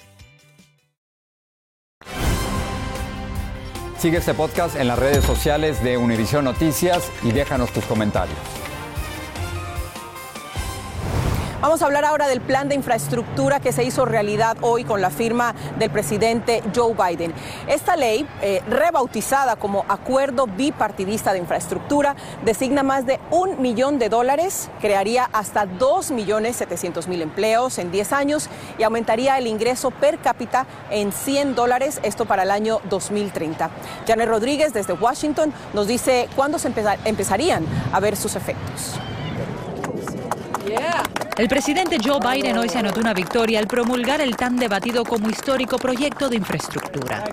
Sigue 3.97 4.18
este 4.18 4.35
podcast 4.35 4.76
en 4.76 4.88
las 4.88 4.99
redes 4.99 5.25
sociales 5.25 5.83
de 5.83 5.97
Univision 5.97 6.45
Noticias 6.45 7.11
y 7.23 7.33
déjanos 7.33 7.73
tus 7.73 7.87
comentarios. 7.87 8.66
Vamos 11.63 11.81
a 11.81 11.87
hablar 11.87 12.05
ahora 12.05 12.29
del 12.29 12.43
plan 12.43 12.69
de 12.69 12.75
infraestructura 12.75 13.61
que 13.61 13.73
se 13.73 13.83
hizo 13.83 14.05
realidad 14.05 14.59
hoy 14.61 14.85
con 14.85 15.01
la 15.01 15.09
firma 15.09 15.55
del 15.79 15.89
presidente 15.91 16.63
Joe 16.75 16.95
Biden. 16.95 17.33
Esta 17.67 17.97
ley, 17.97 18.29
eh, 18.43 18.61
rebautizada 18.69 19.57
como 19.57 19.87
Acuerdo 19.89 20.47
Bipartidista 20.47 21.33
de 21.33 21.39
Infraestructura, 21.39 22.15
designa 22.45 22.83
más 22.83 23.07
de 23.07 23.19
un 23.31 23.63
millón 23.63 23.99
de 23.99 24.11
dólares, 24.11 24.69
crearía 24.83 25.31
hasta 25.33 25.65
dos 25.65 26.11
millones 26.11 26.57
setecientos 26.57 27.09
mil 27.09 27.23
empleos 27.23 27.79
en 27.79 27.91
10 27.91 28.13
años 28.13 28.51
y 28.79 28.83
aumentaría 28.83 29.39
el 29.39 29.47
ingreso 29.47 29.91
per 29.91 30.19
cápita 30.19 30.67
en 30.91 31.11
100 31.11 31.55
dólares, 31.55 32.01
esto 32.03 32.27
para 32.27 32.43
el 32.43 32.51
año 32.51 32.81
2030. 32.91 33.71
Janet 34.07 34.29
Rodríguez 34.29 34.75
desde 34.75 34.93
Washington 34.93 35.55
nos 35.73 35.87
dice 35.87 36.29
cuándo 36.37 36.59
se 36.59 36.71
empezarían 37.07 37.65
a 37.93 38.01
ver 38.01 38.15
sus 38.15 38.37
efectos. 38.37 39.01
El 41.37 41.49
presidente 41.49 41.99
Joe 42.03 42.19
Biden 42.19 42.57
hoy 42.57 42.71
se 42.71 42.79
anotó 42.79 43.01
una 43.01 43.13
victoria 43.13 43.59
al 43.59 43.67
promulgar 43.67 44.23
el 44.23 44.37
tan 44.37 44.57
debatido 44.57 45.05
como 45.05 45.29
histórico 45.29 45.77
proyecto 45.77 46.31
de 46.31 46.37
infraestructura. 46.37 47.25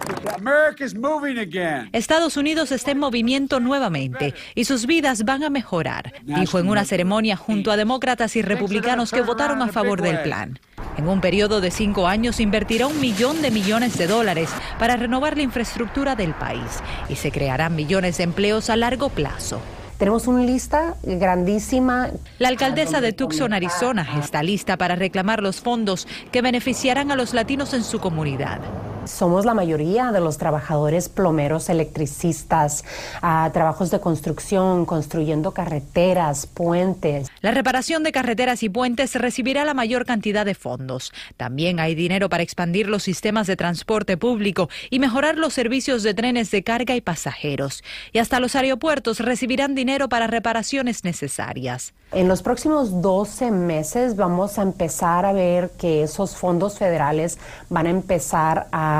Estados 1.93 2.35
Unidos 2.35 2.73
está 2.73 2.91
en 2.91 2.99
movimiento 2.99 3.61
nuevamente 3.61 4.33
y 4.55 4.65
sus 4.65 4.85
vidas 4.85 5.23
van 5.23 5.43
a 5.43 5.49
mejorar, 5.49 6.13
dijo 6.23 6.59
en 6.59 6.67
una 6.67 6.83
ceremonia 6.83 7.37
junto 7.37 7.71
a 7.71 7.77
demócratas 7.77 8.35
y 8.35 8.41
republicanos 8.41 9.11
que 9.11 9.21
votaron 9.21 9.61
a 9.61 9.69
favor 9.69 10.01
del 10.01 10.21
plan. 10.21 10.59
En 10.97 11.07
un 11.07 11.21
periodo 11.21 11.61
de 11.61 11.71
cinco 11.71 12.07
años 12.07 12.41
invertirá 12.41 12.87
un 12.87 12.99
millón 12.99 13.41
de 13.41 13.51
millones 13.51 13.97
de 13.97 14.07
dólares 14.07 14.49
para 14.77 14.97
renovar 14.97 15.37
la 15.37 15.43
infraestructura 15.43 16.15
del 16.15 16.33
país 16.33 16.81
y 17.09 17.15
se 17.15 17.31
crearán 17.31 17.75
millones 17.75 18.17
de 18.17 18.25
empleos 18.25 18.69
a 18.69 18.75
largo 18.75 19.09
plazo. 19.09 19.61
Tenemos 20.03 20.27
una 20.27 20.43
lista 20.43 20.97
grandísima. 21.01 22.09
La 22.37 22.49
alcaldesa 22.49 22.99
de 22.99 23.13
Tucson, 23.13 23.53
Arizona, 23.53 24.05
está 24.19 24.43
lista 24.43 24.75
para 24.75 24.97
reclamar 24.97 25.41
los 25.41 25.61
fondos 25.61 26.09
que 26.29 26.41
beneficiarán 26.41 27.09
a 27.09 27.15
los 27.15 27.33
latinos 27.33 27.73
en 27.73 27.85
su 27.85 28.01
comunidad. 28.01 28.59
Somos 29.05 29.45
la 29.45 29.53
mayoría 29.53 30.11
de 30.11 30.19
los 30.19 30.37
trabajadores 30.37 31.09
plomeros, 31.09 31.69
electricistas, 31.69 32.83
a 33.21 33.49
trabajos 33.53 33.91
de 33.91 33.99
construcción, 33.99 34.85
construyendo 34.85 35.51
carreteras, 35.51 36.47
puentes. 36.47 37.29
La 37.41 37.51
reparación 37.51 38.03
de 38.03 38.11
carreteras 38.11 38.63
y 38.63 38.69
puentes 38.69 39.15
recibirá 39.15 39.65
la 39.65 39.73
mayor 39.73 40.05
cantidad 40.05 40.45
de 40.45 40.55
fondos. 40.55 41.11
También 41.37 41.79
hay 41.79 41.95
dinero 41.95 42.29
para 42.29 42.43
expandir 42.43 42.87
los 42.87 43.03
sistemas 43.03 43.47
de 43.47 43.55
transporte 43.55 44.17
público 44.17 44.69
y 44.89 44.99
mejorar 44.99 45.37
los 45.37 45.53
servicios 45.53 46.03
de 46.03 46.13
trenes 46.13 46.51
de 46.51 46.63
carga 46.63 46.95
y 46.95 47.01
pasajeros. 47.01 47.83
Y 48.11 48.19
hasta 48.19 48.39
los 48.39 48.55
aeropuertos 48.55 49.19
recibirán 49.19 49.75
dinero 49.75 50.09
para 50.09 50.27
reparaciones 50.27 51.03
necesarias. 51.03 51.93
En 52.11 52.27
los 52.27 52.43
próximos 52.43 53.01
12 53.01 53.49
meses 53.49 54.15
vamos 54.15 54.59
a 54.59 54.61
empezar 54.61 55.25
a 55.25 55.33
ver 55.33 55.71
que 55.79 56.03
esos 56.03 56.35
fondos 56.35 56.77
federales 56.77 57.39
van 57.69 57.87
a 57.87 57.89
empezar 57.89 58.67
a, 58.71 58.92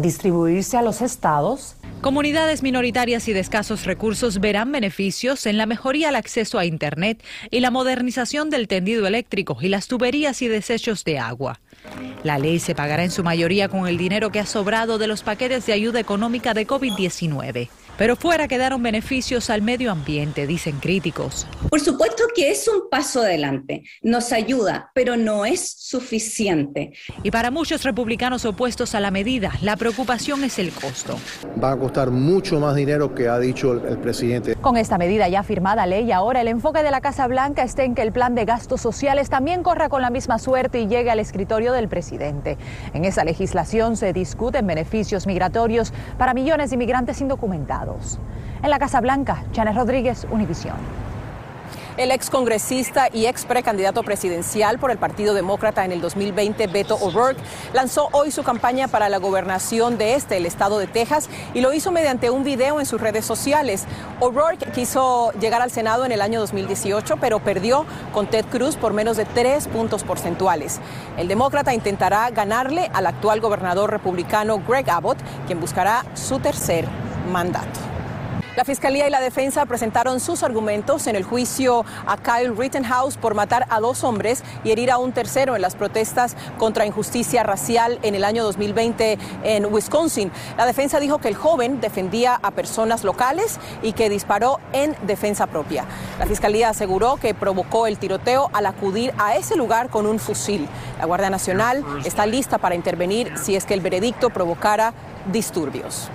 distribuirse 0.00 0.76
a 0.76 0.82
los 0.82 1.02
estados. 1.02 1.76
Comunidades 2.00 2.62
minoritarias 2.62 3.28
y 3.28 3.32
de 3.32 3.40
escasos 3.40 3.84
recursos 3.84 4.40
verán 4.40 4.72
beneficios 4.72 5.46
en 5.46 5.58
la 5.58 5.66
mejoría 5.66 6.08
al 6.08 6.16
acceso 6.16 6.58
a 6.58 6.64
Internet 6.64 7.22
y 7.50 7.60
la 7.60 7.70
modernización 7.70 8.48
del 8.48 8.68
tendido 8.68 9.06
eléctrico 9.06 9.58
y 9.60 9.68
las 9.68 9.86
tuberías 9.86 10.40
y 10.40 10.48
desechos 10.48 11.04
de 11.04 11.18
agua. 11.18 11.60
La 12.22 12.38
ley 12.38 12.58
se 12.58 12.74
pagará 12.74 13.04
en 13.04 13.10
su 13.10 13.22
mayoría 13.22 13.68
con 13.68 13.86
el 13.86 13.98
dinero 13.98 14.30
que 14.30 14.40
ha 14.40 14.46
sobrado 14.46 14.98
de 14.98 15.06
los 15.06 15.22
paquetes 15.22 15.66
de 15.66 15.72
ayuda 15.72 16.00
económica 16.00 16.54
de 16.54 16.66
COVID-19. 16.66 17.68
Pero 18.00 18.16
fuera 18.16 18.48
quedaron 18.48 18.82
beneficios 18.82 19.50
al 19.50 19.60
medio 19.60 19.92
ambiente, 19.92 20.46
dicen 20.46 20.78
críticos. 20.80 21.46
Por 21.68 21.80
supuesto 21.80 22.24
que 22.34 22.50
es 22.50 22.66
un 22.66 22.88
paso 22.88 23.20
adelante, 23.20 23.82
nos 24.00 24.32
ayuda, 24.32 24.90
pero 24.94 25.18
no 25.18 25.44
es 25.44 25.70
suficiente. 25.76 26.94
Y 27.22 27.30
para 27.30 27.50
muchos 27.50 27.82
republicanos 27.82 28.46
opuestos 28.46 28.94
a 28.94 29.00
la 29.00 29.10
medida, 29.10 29.52
la 29.60 29.76
preocupación 29.76 30.44
es 30.44 30.58
el 30.58 30.72
costo. 30.72 31.18
Va 31.62 31.72
a 31.72 31.76
costar 31.76 32.10
mucho 32.10 32.58
más 32.58 32.74
dinero 32.74 33.14
que 33.14 33.28
ha 33.28 33.38
dicho 33.38 33.74
el, 33.74 33.98
presidente. 33.98 34.56
Con 34.56 34.78
esta 34.78 34.96
medida 34.96 35.28
ya 35.28 35.42
firmada 35.42 35.84
ley, 35.84 36.10
ahora 36.10 36.40
el 36.40 36.48
enfoque 36.48 36.82
de 36.82 36.90
la 36.90 37.02
Casa 37.02 37.26
Blanca 37.26 37.64
está 37.64 37.84
en 37.84 37.94
que 37.94 38.00
el 38.00 38.12
plan 38.12 38.34
de 38.34 38.46
gastos 38.46 38.80
sociales 38.80 39.28
también 39.28 39.62
corra 39.62 39.90
con 39.90 40.00
la 40.00 40.08
misma 40.08 40.38
suerte 40.38 40.80
y 40.80 40.86
llegue 40.86 41.10
al 41.10 41.20
escritorio 41.20 41.74
del 41.74 41.88
presidente. 41.88 42.56
En 42.94 43.04
esa 43.04 43.24
legislación 43.24 43.98
se 43.98 44.14
discuten 44.14 44.66
beneficios 44.66 45.26
migratorios 45.26 45.92
para 46.16 46.32
millones 46.32 46.70
de 46.70 46.76
inmigrantes 46.76 47.20
indocumentados. 47.20 47.89
En 48.62 48.70
la 48.70 48.78
Casa 48.78 49.00
Blanca, 49.00 49.44
Janet 49.54 49.74
Rodríguez, 49.74 50.26
Univisión. 50.30 50.76
El 51.96 52.12
excongresista 52.12 53.08
y 53.12 53.26
ex 53.26 53.44
precandidato 53.44 54.02
presidencial 54.02 54.78
por 54.78 54.90
el 54.90 54.96
Partido 54.96 55.34
Demócrata 55.34 55.84
en 55.84 55.92
el 55.92 56.00
2020, 56.00 56.66
Beto 56.68 56.94
O'Rourke, 56.94 57.40
lanzó 57.74 58.08
hoy 58.12 58.30
su 58.30 58.42
campaña 58.42 58.88
para 58.88 59.08
la 59.08 59.18
gobernación 59.18 59.98
de 59.98 60.14
este, 60.14 60.36
el 60.36 60.46
estado 60.46 60.78
de 60.78 60.86
Texas, 60.86 61.28
y 61.52 61.60
lo 61.60 61.72
hizo 61.74 61.90
mediante 61.90 62.30
un 62.30 62.44
video 62.44 62.80
en 62.80 62.86
sus 62.86 63.00
redes 63.00 63.24
sociales. 63.26 63.84
O'Rourke 64.20 64.70
quiso 64.72 65.32
llegar 65.32 65.60
al 65.60 65.70
Senado 65.70 66.06
en 66.06 66.12
el 66.12 66.22
año 66.22 66.40
2018, 66.40 67.16
pero 67.18 67.40
perdió 67.40 67.84
con 68.14 68.28
Ted 68.28 68.46
Cruz 68.46 68.76
por 68.76 68.94
menos 68.94 69.16
de 69.16 69.26
tres 69.26 69.68
puntos 69.68 70.04
porcentuales. 70.04 70.80
El 71.18 71.28
demócrata 71.28 71.74
intentará 71.74 72.30
ganarle 72.30 72.90
al 72.94 73.06
actual 73.06 73.40
gobernador 73.40 73.90
republicano 73.90 74.62
Greg 74.66 74.88
Abbott, 74.88 75.18
quien 75.46 75.60
buscará 75.60 76.06
su 76.14 76.38
tercer 76.38 76.86
mandato. 77.30 77.80
La 78.56 78.64
Fiscalía 78.64 79.06
y 79.06 79.10
la 79.10 79.20
defensa 79.20 79.64
presentaron 79.64 80.18
sus 80.18 80.42
argumentos 80.42 81.06
en 81.06 81.14
el 81.14 81.22
juicio 81.22 81.84
a 82.04 82.16
Kyle 82.16 82.54
Rittenhouse 82.56 83.16
por 83.16 83.34
matar 83.34 83.64
a 83.70 83.78
dos 83.78 84.02
hombres 84.02 84.42
y 84.64 84.72
herir 84.72 84.90
a 84.90 84.98
un 84.98 85.12
tercero 85.12 85.54
en 85.54 85.62
las 85.62 85.76
protestas 85.76 86.36
contra 86.58 86.84
injusticia 86.84 87.44
racial 87.44 88.00
en 88.02 88.16
el 88.16 88.24
año 88.24 88.42
2020 88.42 89.18
en 89.44 89.72
Wisconsin. 89.72 90.32
La 90.58 90.66
defensa 90.66 90.98
dijo 90.98 91.18
que 91.18 91.28
el 91.28 91.36
joven 91.36 91.80
defendía 91.80 92.40
a 92.42 92.50
personas 92.50 93.04
locales 93.04 93.60
y 93.82 93.92
que 93.92 94.10
disparó 94.10 94.58
en 94.72 94.96
defensa 95.06 95.46
propia. 95.46 95.84
La 96.18 96.26
Fiscalía 96.26 96.70
aseguró 96.70 97.16
que 97.16 97.34
provocó 97.34 97.86
el 97.86 97.98
tiroteo 97.98 98.50
al 98.52 98.66
acudir 98.66 99.14
a 99.16 99.36
ese 99.36 99.56
lugar 99.56 99.90
con 99.90 100.06
un 100.06 100.18
fusil. 100.18 100.68
La 100.98 101.06
Guardia 101.06 101.30
Nacional 101.30 101.84
está 102.04 102.26
lista 102.26 102.58
para 102.58 102.74
intervenir 102.74 103.38
si 103.38 103.54
es 103.54 103.64
que 103.64 103.74
el 103.74 103.80
veredicto 103.80 104.28
provocara 104.30 104.92
disturbios. 105.32 106.10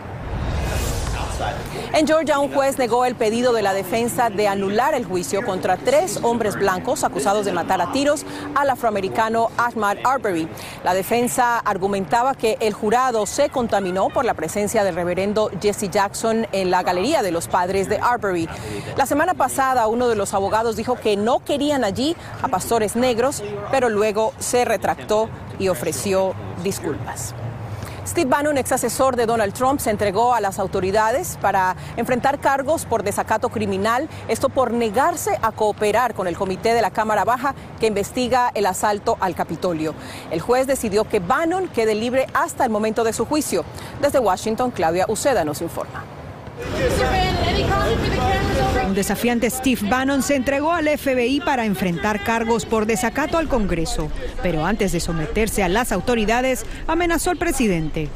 En 1.93 2.07
Georgia, 2.07 2.39
un 2.39 2.53
juez 2.53 2.77
negó 2.77 3.05
el 3.05 3.15
pedido 3.15 3.53
de 3.53 3.61
la 3.61 3.73
defensa 3.73 4.29
de 4.29 4.47
anular 4.47 4.93
el 4.93 5.05
juicio 5.05 5.45
contra 5.45 5.77
tres 5.77 6.19
hombres 6.23 6.55
blancos 6.55 7.03
acusados 7.03 7.45
de 7.45 7.53
matar 7.53 7.81
a 7.81 7.91
tiros 7.91 8.25
al 8.53 8.69
afroamericano 8.69 9.49
Ahmad 9.57 9.97
Arbery. 10.03 10.47
La 10.83 10.93
defensa 10.93 11.59
argumentaba 11.59 12.35
que 12.35 12.57
el 12.59 12.73
jurado 12.73 13.25
se 13.25 13.49
contaminó 13.49 14.09
por 14.09 14.25
la 14.25 14.33
presencia 14.33 14.83
del 14.83 14.95
reverendo 14.95 15.49
Jesse 15.61 15.89
Jackson 15.89 16.47
en 16.51 16.71
la 16.71 16.83
galería 16.83 17.21
de 17.21 17.31
los 17.31 17.47
padres 17.47 17.89
de 17.89 17.97
Arbery. 17.97 18.49
La 18.97 19.05
semana 19.05 19.33
pasada, 19.33 19.87
uno 19.87 20.07
de 20.07 20.15
los 20.15 20.33
abogados 20.33 20.75
dijo 20.75 20.95
que 20.95 21.17
no 21.17 21.43
querían 21.43 21.83
allí 21.83 22.15
a 22.41 22.47
pastores 22.47 22.95
negros, 22.95 23.43
pero 23.71 23.89
luego 23.89 24.33
se 24.39 24.65
retractó 24.65 25.29
y 25.59 25.69
ofreció 25.69 26.33
disculpas. 26.63 27.33
Steve 28.07 28.29
Bannon, 28.29 28.57
ex 28.59 28.71
asesor 28.71 29.15
de 29.15 29.25
Donald 29.25 29.53
Trump, 29.53 29.79
se 29.79 29.89
entregó 29.89 30.35
a 30.35 30.39
las 30.39 30.59
autoridades 30.59 31.39
para 31.41 31.75
enfrentar 31.97 32.39
cargos 32.39 32.85
por 32.85 33.01
desacato 33.01 33.49
criminal, 33.49 34.07
esto 34.27 34.49
por 34.49 34.71
negarse 34.71 35.39
a 35.41 35.51
cooperar 35.51 36.13
con 36.13 36.27
el 36.27 36.37
comité 36.37 36.75
de 36.75 36.83
la 36.83 36.91
Cámara 36.91 37.25
Baja 37.25 37.55
que 37.79 37.87
investiga 37.87 38.51
el 38.53 38.67
asalto 38.67 39.17
al 39.19 39.33
Capitolio. 39.33 39.95
El 40.29 40.39
juez 40.39 40.67
decidió 40.67 41.05
que 41.05 41.19
Bannon 41.19 41.67
quede 41.67 41.95
libre 41.95 42.27
hasta 42.35 42.63
el 42.63 42.69
momento 42.69 43.03
de 43.03 43.11
su 43.11 43.25
juicio. 43.25 43.65
Desde 44.01 44.19
Washington, 44.19 44.69
Claudia 44.69 45.05
Uceda 45.07 45.43
nos 45.43 45.61
informa. 45.61 46.03
Un 48.85 48.93
desafiante 48.93 49.49
Steve 49.49 49.81
Bannon 49.89 50.21
se 50.21 50.35
entregó 50.35 50.71
al 50.71 50.87
FBI 50.87 51.41
para 51.41 51.65
enfrentar 51.65 52.23
cargos 52.23 52.65
por 52.65 52.85
desacato 52.85 53.37
al 53.37 53.47
Congreso, 53.47 54.09
pero 54.41 54.65
antes 54.65 54.91
de 54.91 54.99
someterse 54.99 55.63
a 55.63 55.69
las 55.69 55.91
autoridades, 55.91 56.65
amenazó 56.87 57.31
al 57.31 57.37
presidente. 57.37 58.09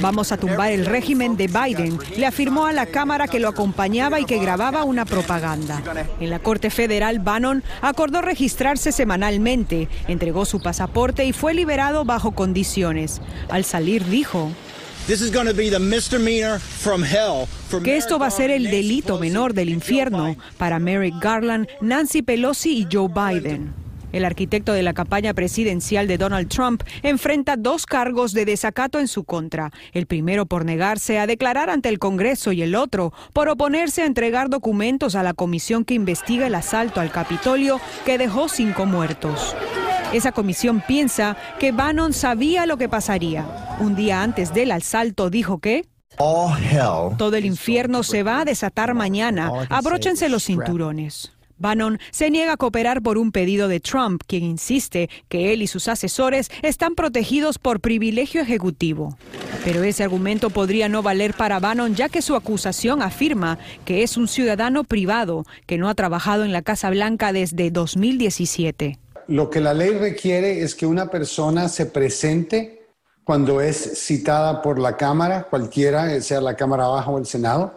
Vamos 0.00 0.32
a 0.32 0.36
tumbar 0.36 0.72
el 0.72 0.84
régimen 0.86 1.36
de 1.36 1.46
Biden, 1.46 1.98
le 2.16 2.26
afirmó 2.26 2.66
a 2.66 2.72
la 2.72 2.86
Cámara 2.86 3.28
que 3.28 3.40
lo 3.40 3.48
acompañaba 3.48 4.20
y 4.20 4.24
que 4.24 4.38
grababa 4.38 4.84
una 4.84 5.04
propaganda. 5.04 5.80
En 6.20 6.30
la 6.30 6.40
Corte 6.40 6.70
Federal, 6.70 7.20
Bannon 7.20 7.62
acordó 7.82 8.20
registrarse 8.20 8.92
semanalmente, 8.92 9.88
entregó 10.08 10.44
su 10.44 10.60
pasaporte 10.60 11.24
y 11.24 11.32
fue 11.32 11.54
liberado 11.54 12.04
bajo 12.04 12.32
condiciones. 12.32 13.20
Al 13.48 13.64
salir 13.64 14.04
dijo, 14.06 14.50
que 17.82 17.96
esto 17.96 18.18
va 18.18 18.26
a 18.26 18.30
ser 18.30 18.50
el 18.50 18.64
delito 18.64 19.18
menor 19.18 19.54
del 19.54 19.68
infierno 19.70 20.36
para 20.56 20.78
Merrick 20.78 21.20
Garland, 21.20 21.68
Nancy 21.80 22.22
Pelosi 22.22 22.78
y 22.78 22.88
Joe 22.90 23.08
Biden. 23.08 23.72
El 24.12 24.24
arquitecto 24.24 24.72
de 24.72 24.82
la 24.82 24.92
campaña 24.92 25.34
presidencial 25.34 26.08
de 26.08 26.18
Donald 26.18 26.48
Trump 26.48 26.82
enfrenta 27.02 27.56
dos 27.56 27.86
cargos 27.86 28.32
de 28.32 28.44
desacato 28.44 28.98
en 28.98 29.08
su 29.08 29.24
contra, 29.24 29.70
el 29.92 30.06
primero 30.06 30.46
por 30.46 30.64
negarse 30.64 31.18
a 31.18 31.26
declarar 31.26 31.70
ante 31.70 31.88
el 31.88 31.98
Congreso 31.98 32.52
y 32.52 32.62
el 32.62 32.74
otro 32.74 33.12
por 33.32 33.48
oponerse 33.48 34.02
a 34.02 34.06
entregar 34.06 34.48
documentos 34.50 35.14
a 35.14 35.22
la 35.22 35.34
comisión 35.34 35.84
que 35.84 35.94
investiga 35.94 36.46
el 36.46 36.54
asalto 36.54 37.00
al 37.00 37.12
Capitolio 37.12 37.80
que 38.04 38.18
dejó 38.18 38.48
cinco 38.48 38.86
muertos. 38.86 39.54
Esa 40.12 40.32
comisión 40.32 40.82
piensa 40.86 41.36
que 41.60 41.70
Bannon 41.70 42.12
sabía 42.12 42.66
lo 42.66 42.76
que 42.76 42.88
pasaría. 42.88 43.46
Un 43.78 43.94
día 43.94 44.22
antes 44.22 44.52
del 44.52 44.72
asalto 44.72 45.30
dijo 45.30 45.58
que 45.58 45.86
todo 47.16 47.36
el 47.36 47.44
infierno 47.44 48.02
se 48.02 48.24
va 48.24 48.40
a 48.40 48.44
desatar 48.44 48.94
mañana. 48.94 49.50
Abróchense 49.68 50.28
los 50.28 50.44
cinturones. 50.44 51.32
Bannon 51.58 51.98
se 52.10 52.30
niega 52.30 52.54
a 52.54 52.56
cooperar 52.56 53.02
por 53.02 53.18
un 53.18 53.32
pedido 53.32 53.68
de 53.68 53.80
Trump, 53.80 54.22
quien 54.26 54.44
insiste 54.44 55.10
que 55.28 55.52
él 55.52 55.62
y 55.62 55.66
sus 55.66 55.88
asesores 55.88 56.50
están 56.62 56.94
protegidos 56.94 57.58
por 57.58 57.80
privilegio 57.80 58.40
ejecutivo. 58.40 59.16
Pero 59.62 59.84
ese 59.84 60.02
argumento 60.02 60.50
podría 60.50 60.88
no 60.88 61.02
valer 61.02 61.34
para 61.34 61.60
Bannon, 61.60 61.94
ya 61.94 62.08
que 62.08 62.22
su 62.22 62.34
acusación 62.34 63.02
afirma 63.02 63.58
que 63.84 64.02
es 64.02 64.16
un 64.16 64.26
ciudadano 64.26 64.84
privado 64.84 65.44
que 65.66 65.76
no 65.76 65.88
ha 65.88 65.94
trabajado 65.94 66.44
en 66.44 66.52
la 66.52 66.62
Casa 66.62 66.88
Blanca 66.90 67.32
desde 67.32 67.70
2017. 67.70 68.98
Lo 69.30 69.48
que 69.48 69.60
la 69.60 69.72
ley 69.72 69.90
requiere 69.90 70.60
es 70.60 70.74
que 70.74 70.86
una 70.86 71.06
persona 71.06 71.68
se 71.68 71.86
presente 71.86 72.88
cuando 73.22 73.60
es 73.60 74.04
citada 74.04 74.60
por 74.60 74.80
la 74.80 74.96
Cámara, 74.96 75.46
cualquiera, 75.48 76.20
sea 76.20 76.40
la 76.40 76.56
Cámara 76.56 76.88
Baja 76.88 77.12
o 77.12 77.18
el 77.18 77.26
Senado, 77.26 77.76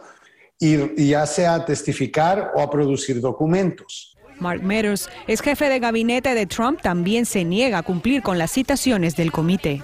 y, 0.60 1.10
ya 1.10 1.28
sea 1.28 1.54
a 1.54 1.64
testificar 1.64 2.54
o 2.56 2.60
a 2.60 2.72
producir 2.72 3.22
documentos. 3.22 4.18
Mark 4.40 4.64
Meadows, 4.64 5.08
es 5.28 5.42
jefe 5.42 5.70
de 5.70 5.78
gabinete 5.78 6.34
de 6.34 6.48
Trump, 6.48 6.82
también 6.82 7.28
se 7.28 7.44
niega 7.44 7.78
a 7.78 7.84
cumplir 7.84 8.24
con 8.24 8.40
las 8.40 8.52
citaciones 8.52 9.16
del 9.16 9.32
comité. 9.32 9.84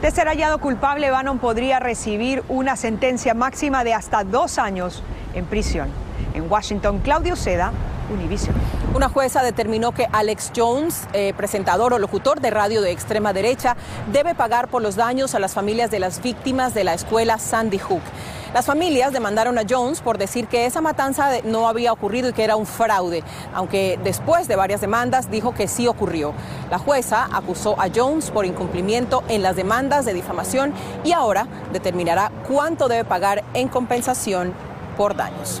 De 0.00 0.12
ser 0.12 0.28
hallado 0.28 0.60
culpable, 0.60 1.10
Bannon 1.10 1.40
podría 1.40 1.80
recibir 1.80 2.44
una 2.48 2.76
sentencia 2.76 3.34
máxima 3.34 3.82
de 3.82 3.92
hasta 3.92 4.22
dos 4.22 4.56
años 4.56 5.02
en 5.34 5.46
prisión. 5.46 5.88
En 6.34 6.48
Washington, 6.48 7.00
Claudio 7.00 7.34
Seda, 7.34 7.72
Una 8.94 9.08
jueza 9.08 9.42
determinó 9.42 9.92
que 9.92 10.06
Alex 10.10 10.52
Jones, 10.56 11.06
eh, 11.12 11.34
presentador 11.36 11.92
o 11.92 11.98
locutor 11.98 12.40
de 12.40 12.50
radio 12.50 12.80
de 12.80 12.90
extrema 12.90 13.32
derecha, 13.32 13.76
debe 14.12 14.34
pagar 14.34 14.68
por 14.68 14.82
los 14.82 14.96
daños 14.96 15.34
a 15.34 15.38
las 15.38 15.52
familias 15.52 15.90
de 15.90 15.98
las 15.98 16.22
víctimas 16.22 16.74
de 16.74 16.84
la 16.84 16.94
escuela 16.94 17.38
Sandy 17.38 17.78
Hook. 17.78 18.02
Las 18.54 18.64
familias 18.64 19.12
demandaron 19.12 19.58
a 19.58 19.62
Jones 19.68 20.00
por 20.00 20.16
decir 20.16 20.48
que 20.48 20.64
esa 20.64 20.80
matanza 20.80 21.30
no 21.44 21.68
había 21.68 21.92
ocurrido 21.92 22.30
y 22.30 22.32
que 22.32 22.44
era 22.44 22.56
un 22.56 22.64
fraude, 22.64 23.22
aunque 23.52 23.98
después 24.02 24.48
de 24.48 24.56
varias 24.56 24.80
demandas 24.80 25.30
dijo 25.30 25.52
que 25.52 25.68
sí 25.68 25.86
ocurrió. 25.86 26.32
La 26.70 26.78
jueza 26.78 27.28
acusó 27.30 27.78
a 27.78 27.88
Jones 27.94 28.30
por 28.30 28.46
incumplimiento 28.46 29.22
en 29.28 29.42
las 29.42 29.54
demandas 29.54 30.06
de 30.06 30.14
difamación 30.14 30.72
y 31.04 31.12
ahora 31.12 31.46
determinará 31.72 32.32
cuánto 32.48 32.88
debe 32.88 33.04
pagar 33.04 33.44
en 33.52 33.68
compensación 33.68 34.54
por 34.96 35.14
daños. 35.14 35.60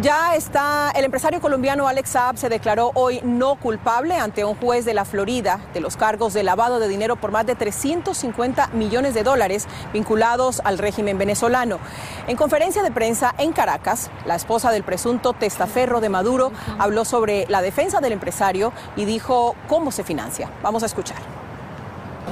Ya 0.00 0.34
está, 0.34 0.90
el 0.96 1.04
empresario 1.04 1.40
colombiano 1.40 1.86
Alex 1.86 2.10
Saab 2.10 2.38
se 2.38 2.48
declaró 2.48 2.92
hoy 2.94 3.20
no 3.22 3.56
culpable 3.56 4.14
ante 4.14 4.42
un 4.42 4.54
juez 4.54 4.86
de 4.86 4.94
la 4.94 5.04
Florida 5.04 5.60
de 5.74 5.80
los 5.80 5.98
cargos 5.98 6.32
de 6.32 6.42
lavado 6.42 6.80
de 6.80 6.88
dinero 6.88 7.16
por 7.16 7.30
más 7.30 7.44
de 7.44 7.54
350 7.54 8.68
millones 8.68 9.12
de 9.12 9.22
dólares 9.22 9.68
vinculados 9.92 10.62
al 10.64 10.78
régimen 10.78 11.18
venezolano. 11.18 11.78
En 12.26 12.38
conferencia 12.38 12.82
de 12.82 12.90
prensa 12.90 13.34
en 13.36 13.52
Caracas, 13.52 14.10
la 14.24 14.34
esposa 14.34 14.72
del 14.72 14.82
presunto 14.82 15.34
testaferro 15.34 16.00
de 16.00 16.08
Maduro 16.08 16.52
habló 16.78 17.04
sobre 17.04 17.46
la 17.48 17.60
defensa 17.60 18.00
del 18.00 18.12
empresario 18.12 18.72
y 18.96 19.04
dijo 19.04 19.54
cómo 19.68 19.92
se 19.92 20.04
financia. 20.04 20.50
Vamos 20.62 20.82
a 20.82 20.86
escuchar. 20.86 21.41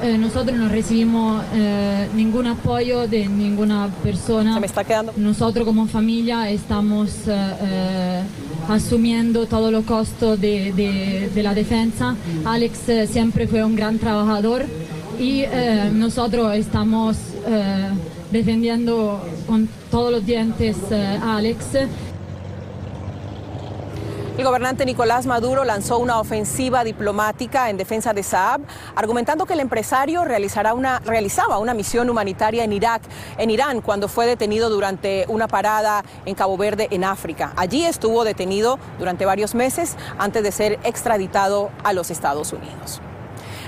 Eh, 0.03 0.17
nosotros 0.17 0.57
no 0.57 0.69
recibimos 0.69 1.43
eh, 1.55 2.09
ningún 2.15 2.47
apoyo 2.47 3.07
de 3.07 3.27
ninguna 3.27 3.89
persona. 4.03 4.55
Se 4.55 4.61
me 4.61 4.67
está 4.67 4.83
quedando. 4.83 5.13
Nosotros 5.17 5.67
como 5.67 5.87
familia 5.87 6.49
estamos 6.51 7.11
eh, 7.27 8.23
asumiendo 8.69 9.47
todos 9.47 9.71
los 9.71 9.85
costos 9.85 10.41
de, 10.41 10.73
de, 11.35 11.43
la 11.43 11.55
defensa. 11.55 12.17
Alex 12.47 12.79
siempre 13.11 13.47
fue 13.47 13.63
un 13.63 13.77
gran 13.77 13.99
trabajador 13.99 14.65
y 15.19 15.45
nosotros 15.93 16.55
estamos 16.57 17.17
defendiendo 18.31 19.23
con 19.47 19.69
todos 19.91 20.13
los 20.13 20.25
dientes 20.25 20.77
a 20.93 21.37
Alex. 21.37 21.67
El 24.41 24.47
gobernante 24.47 24.87
Nicolás 24.87 25.27
Maduro 25.27 25.65
lanzó 25.65 25.99
una 25.99 26.19
ofensiva 26.19 26.83
diplomática 26.83 27.69
en 27.69 27.77
defensa 27.77 28.15
de 28.15 28.23
Saab, 28.23 28.63
argumentando 28.97 29.45
que 29.45 29.53
el 29.53 29.61
empresario 29.61 30.25
realizaba 30.25 30.73
una 30.73 31.75
misión 31.75 32.09
humanitaria 32.09 32.65
en 32.65 32.73
Irak, 32.73 33.03
en 33.37 33.51
Irán, 33.51 33.83
cuando 33.83 34.09
fue 34.09 34.25
detenido 34.25 34.71
durante 34.71 35.27
una 35.29 35.47
parada 35.47 36.03
en 36.25 36.35
Cabo 36.35 36.57
Verde, 36.57 36.89
en 36.91 37.05
África. 37.05 37.53
Allí 37.55 37.85
estuvo 37.85 38.25
detenido 38.25 38.79
durante 38.99 39.27
varios 39.27 39.55
meses 39.55 39.99
antes 40.19 40.43
de 40.43 40.53
ser 40.53 40.79
extraditado 40.85 41.69
a 41.85 41.93
los 41.93 42.11
Estados 42.11 42.55
Unidos. 42.55 43.03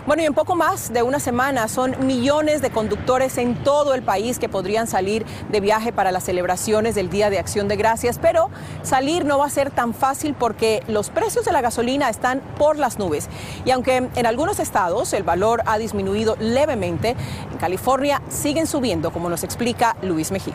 Bueno, 0.05 0.23
y 0.25 0.27
en 0.27 0.35
poco 0.35 0.57
más 0.57 0.93
de 0.93 1.05
una 1.05 1.21
semana 1.21 1.69
son 1.69 2.05
millones 2.05 2.61
de 2.61 2.71
conductores 2.71 3.39
en 3.39 3.55
todo 3.63 3.95
el 3.95 4.03
país 4.03 4.41
que 4.41 4.49
podrían 4.49 4.89
salir 4.89 5.25
de 5.49 5.61
viaje 5.61 5.93
para 5.93 6.11
las 6.11 6.25
celebraciones 6.25 6.97
del 6.97 7.09
Día 7.09 7.31
de 7.31 7.39
Acción 7.39 7.69
de 7.69 7.77
Gracias, 7.77 8.19
pero 8.19 8.51
salir 8.83 9.25
no 9.25 9.39
va 9.39 9.47
a 9.47 9.51
ser 9.51 9.71
tan 9.71 9.95
fácil 9.95 10.35
porque 10.37 10.83
los 10.89 11.11
precios 11.11 11.45
de 11.45 11.53
la 11.53 11.61
gasolina 11.61 12.11
están 12.11 12.41
por 12.59 12.79
las 12.79 12.99
nubes. 12.99 13.29
Y 13.65 13.71
aunque 13.71 14.09
en 14.13 14.27
algunos 14.27 14.59
estados 14.59 15.13
el 15.13 15.23
valor 15.23 15.63
ha 15.67 15.79
disminuido 15.79 16.37
levemente, 16.41 17.15
en 17.53 17.59
California 17.59 18.21
siguen 18.29 18.67
subiendo, 18.67 19.13
como 19.13 19.29
nos 19.29 19.45
explica 19.45 19.97
Luis 20.03 20.33
Mejía. 20.33 20.55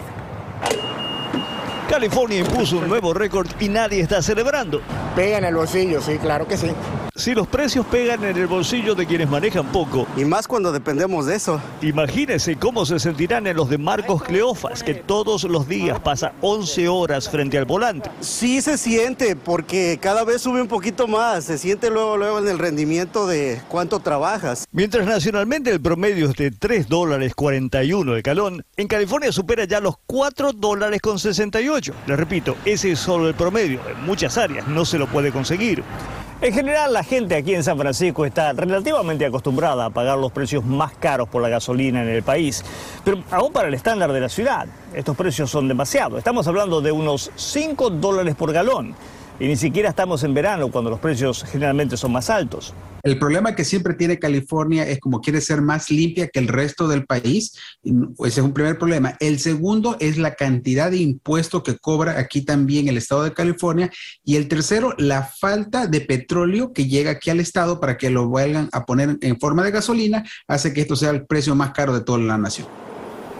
California 1.89 2.39
impuso 2.39 2.79
un 2.79 2.89
nuevo 2.89 3.13
récord 3.13 3.47
y 3.61 3.69
nadie 3.69 4.01
está 4.01 4.21
celebrando. 4.21 4.81
Pega 5.15 5.37
en 5.37 5.45
el 5.45 5.55
bolsillo, 5.55 6.01
sí, 6.01 6.17
claro 6.17 6.45
que 6.45 6.57
sí. 6.57 6.67
Si 7.17 7.33
los 7.33 7.47
precios 7.47 7.83
pegan 7.87 8.23
en 8.23 8.37
el 8.37 8.45
bolsillo 8.45 8.93
de 8.93 9.07
quienes 9.07 9.27
manejan 9.27 9.65
poco. 9.71 10.05
Y 10.15 10.23
más 10.23 10.47
cuando 10.47 10.71
dependemos 10.71 11.25
de 11.25 11.35
eso. 11.35 11.59
Imagínense 11.81 12.57
cómo 12.57 12.85
se 12.85 12.99
sentirán 12.99 13.47
en 13.47 13.57
los 13.57 13.71
de 13.71 13.79
Marcos 13.79 14.21
Cleofas, 14.21 14.83
que 14.83 14.93
todos 14.93 15.43
los 15.43 15.67
días 15.67 15.99
pasa 15.99 16.33
11 16.41 16.87
horas 16.87 17.27
frente 17.27 17.57
al 17.57 17.65
volante. 17.65 18.11
Sí 18.19 18.61
se 18.61 18.77
siente, 18.77 19.35
porque 19.35 19.97
cada 19.99 20.23
vez 20.25 20.43
sube 20.43 20.61
un 20.61 20.67
poquito 20.67 21.07
más. 21.07 21.45
Se 21.45 21.57
siente 21.57 21.89
luego, 21.89 22.17
luego 22.17 22.37
en 22.37 22.49
el 22.49 22.59
rendimiento 22.59 23.25
de 23.25 23.63
cuánto 23.67 23.99
trabajas. 23.99 24.67
Mientras 24.71 25.07
nacionalmente 25.07 25.71
el 25.71 25.81
promedio 25.81 26.29
es 26.29 26.35
de 26.35 26.51
3 26.51 26.87
dólares 26.87 27.33
41 27.33 28.15
el 28.15 28.21
calón, 28.21 28.63
en 28.75 28.87
California 28.87 29.31
supera 29.31 29.65
ya 29.65 29.79
los 29.79 29.95
4 30.05 30.53
dólares 30.53 31.01
con 31.01 31.17
68. 31.17 31.93
Les 32.05 32.15
repito, 32.15 32.55
ese 32.63 32.91
es 32.91 32.99
solo 32.99 33.27
el 33.27 33.33
promedio. 33.33 33.79
En 33.89 34.05
muchas 34.05 34.37
áreas 34.37 34.67
no 34.67 34.85
se 34.85 34.99
lo 34.99 35.07
puede 35.07 35.31
conseguir. 35.31 35.83
En 36.39 36.53
general, 36.53 36.93
la 36.93 37.03
gente 37.07 37.35
aquí 37.35 37.55
en 37.55 37.63
San 37.63 37.77
Francisco 37.77 38.25
está 38.25 38.53
relativamente 38.53 39.25
acostumbrada 39.25 39.85
a 39.85 39.89
pagar 39.89 40.17
los 40.17 40.31
precios 40.31 40.65
más 40.65 40.91
caros 40.93 41.27
por 41.29 41.41
la 41.41 41.49
gasolina 41.49 42.03
en 42.03 42.09
el 42.09 42.21
país, 42.21 42.63
pero 43.03 43.23
aún 43.31 43.51
para 43.51 43.69
el 43.69 43.73
estándar 43.73 44.11
de 44.11 44.19
la 44.19 44.29
ciudad, 44.29 44.67
estos 44.93 45.15
precios 45.15 45.49
son 45.49 45.67
demasiado. 45.67 46.17
Estamos 46.17 46.47
hablando 46.47 46.81
de 46.81 46.91
unos 46.91 47.31
5 47.35 47.91
dólares 47.91 48.35
por 48.35 48.51
galón 48.51 48.93
y 49.39 49.47
ni 49.47 49.55
siquiera 49.55 49.89
estamos 49.89 50.23
en 50.23 50.33
verano 50.33 50.71
cuando 50.71 50.89
los 50.89 50.99
precios 50.99 51.43
generalmente 51.43 51.97
son 51.97 52.11
más 52.11 52.29
altos. 52.29 52.73
El 53.03 53.19
problema 53.19 53.55
que 53.55 53.63
siempre 53.63 53.93
tiene 53.93 54.19
California 54.19 54.85
es 54.85 54.99
como 54.99 55.21
quiere 55.21 55.39
ser 55.39 55.61
más 55.61 55.89
limpia 55.89 56.27
que 56.27 56.39
el 56.39 56.47
resto 56.47 56.87
del 56.87 57.05
país. 57.05 57.53
Ese 57.83 58.27
es 58.27 58.37
un 58.39 58.53
primer 58.53 58.77
problema. 58.77 59.15
El 59.19 59.39
segundo 59.39 59.95
es 59.99 60.17
la 60.17 60.35
cantidad 60.35 60.91
de 60.91 60.97
impuesto 60.97 61.63
que 61.63 61.77
cobra 61.77 62.19
aquí 62.19 62.41
también 62.41 62.87
el 62.87 62.97
estado 62.97 63.23
de 63.23 63.33
California. 63.33 63.89
Y 64.25 64.35
el 64.35 64.47
tercero, 64.47 64.93
la 64.97 65.23
falta 65.23 65.87
de 65.87 66.01
petróleo 66.01 66.73
que 66.73 66.87
llega 66.87 67.11
aquí 67.11 67.29
al 67.29 67.39
estado 67.39 67.79
para 67.79 67.97
que 67.97 68.09
lo 68.09 68.27
vuelvan 68.27 68.67
a 68.73 68.85
poner 68.85 69.17
en 69.21 69.39
forma 69.39 69.63
de 69.63 69.71
gasolina, 69.71 70.25
hace 70.47 70.73
que 70.73 70.81
esto 70.81 70.95
sea 70.95 71.11
el 71.11 71.25
precio 71.25 71.55
más 71.55 71.71
caro 71.71 71.93
de 71.93 72.01
toda 72.01 72.17
la 72.17 72.37
nación. 72.37 72.67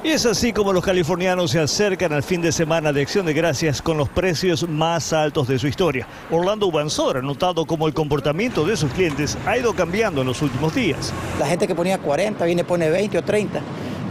Y 0.04 0.10
es 0.10 0.28
así 0.28 0.54
como 0.54 0.72
los 0.74 0.86
californianos 0.86 1.52
se 1.52 1.60
acercan 1.60 2.14
al 2.14 2.22
fin 2.22 2.40
de 2.40 2.52
semana 2.52 2.94
de 2.94 3.02
Acción 3.02 3.26
de 3.26 3.34
Gracias 3.34 3.82
con 3.82 3.98
los 3.98 4.08
precios 4.08 4.70
más 4.70 5.12
altos 5.12 5.48
de 5.48 5.58
su 5.58 5.68
historia. 5.68 6.08
Orlando 6.30 6.72
Banzor 6.72 7.18
ha 7.18 7.22
notado 7.22 7.66
cómo 7.66 7.88
el 7.88 7.96
comportamiento 7.96 8.64
de 8.64 8.78
sus 8.78 8.92
clientes 8.94 9.38
ha 9.48 9.58
ido 9.58 9.74
cambiando 9.74 10.22
en 10.22 10.28
los 10.28 10.42
últimos 10.44 10.76
días. 10.76 11.12
La 11.40 11.48
gente 11.48 11.68
que 11.68 11.74
ponía 11.74 11.98
40 11.98 12.46
viene 12.46 12.64
pone 12.64 12.90
20 12.92 13.18
o 13.18 13.24
30, 13.24 13.60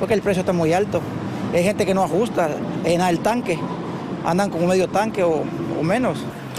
porque 0.00 0.14
el 0.14 0.22
precio 0.22 0.40
está 0.40 0.52
muy 0.52 0.72
alto. 0.72 1.00
Hay 1.54 1.62
gente 1.62 1.86
que 1.86 1.94
no 1.94 2.02
ajusta 2.02 2.50
en 2.84 3.00
el 3.00 3.20
tanque, 3.20 3.56
andan 4.24 4.50
con 4.50 4.62
un 4.62 4.68
medio 4.68 4.88
tanque 4.88 5.22
o 5.22 5.44
menos. 5.82 6.18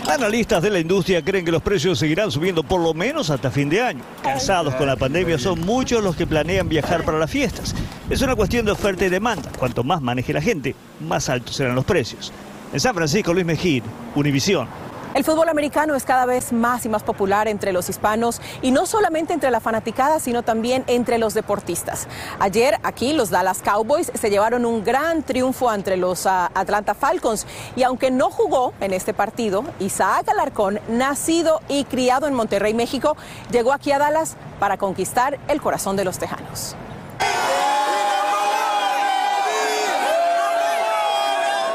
Analistas 0.09 0.63
de 0.63 0.69
la 0.69 0.79
industria 0.79 1.21
creen 1.21 1.43
que 1.43 1.51
los 1.51 1.61
precios 1.61 1.99
seguirán 1.99 2.31
subiendo 2.31 2.63
por 2.63 2.79
lo 2.81 2.93
menos 2.93 3.29
hasta 3.29 3.51
fin 3.51 3.67
de 3.69 3.81
año. 3.81 4.03
Cansados 4.23 4.73
con 4.75 4.87
la 4.87 4.95
pandemia, 4.95 5.37
son 5.37 5.59
muchos 5.59 6.01
los 6.01 6.15
que 6.15 6.25
planean 6.25 6.69
viajar 6.69 7.03
para 7.03 7.19
las 7.19 7.29
fiestas. 7.29 7.75
Es 8.09 8.21
una 8.21 8.35
cuestión 8.35 8.65
de 8.65 8.71
oferta 8.71 9.05
y 9.05 9.09
demanda. 9.09 9.51
Cuanto 9.59 9.83
más 9.83 10.01
maneje 10.01 10.31
la 10.31 10.41
gente, 10.41 10.75
más 11.01 11.27
altos 11.27 11.57
serán 11.57 11.75
los 11.75 11.83
precios. 11.83 12.31
En 12.71 12.79
San 12.79 12.95
Francisco, 12.95 13.33
Luis 13.33 13.45
Mejía, 13.45 13.83
Univisión. 14.15 14.69
El 15.13 15.23
fútbol 15.23 15.49
americano 15.49 15.95
es 15.95 16.03
cada 16.03 16.25
vez 16.25 16.53
más 16.53 16.85
y 16.85 16.89
más 16.89 17.01
popular 17.01 17.47
entre 17.47 17.73
los 17.73 17.89
hispanos 17.89 18.41
y 18.61 18.71
no 18.71 18.85
solamente 18.85 19.33
entre 19.33 19.49
la 19.51 19.59
fanaticada, 19.59 20.19
sino 20.19 20.43
también 20.43 20.83
entre 20.87 21.17
los 21.17 21.33
deportistas. 21.33 22.07
Ayer 22.39 22.75
aquí 22.83 23.13
los 23.13 23.29
Dallas 23.29 23.61
Cowboys 23.63 24.11
se 24.13 24.29
llevaron 24.29 24.65
un 24.65 24.83
gran 24.83 25.23
triunfo 25.23 25.73
entre 25.73 25.97
los 25.97 26.27
ah, 26.27 26.51
Atlanta 26.53 26.93
Falcons 26.93 27.47
y 27.75 27.83
aunque 27.83 28.11
no 28.11 28.29
jugó 28.29 28.73
en 28.79 28.93
este 28.93 29.13
partido, 29.13 29.63
Isaac 29.79 30.29
Alarcón, 30.29 30.79
nacido 30.87 31.61
y 31.67 31.85
criado 31.85 32.27
en 32.27 32.33
Monterrey, 32.33 32.73
México, 32.73 33.17
llegó 33.51 33.73
aquí 33.73 33.91
a 33.91 33.99
Dallas 33.99 34.35
para 34.59 34.77
conquistar 34.77 35.39
el 35.47 35.61
corazón 35.61 35.95
de 35.95 36.03
los 36.03 36.19
tejanos. 36.19 36.75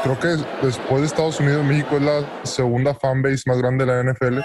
Creo 0.03 0.19
que 0.19 0.27
después 0.61 0.99
de 0.99 1.07
Estados 1.07 1.39
Unidos, 1.39 1.63
México 1.63 1.95
es 1.95 2.01
la 2.01 2.43
segunda 2.43 2.93
fanbase 2.93 3.43
más 3.45 3.57
grande 3.57 3.85
de 3.85 4.03
la 4.03 4.11
NFL. 4.11 4.39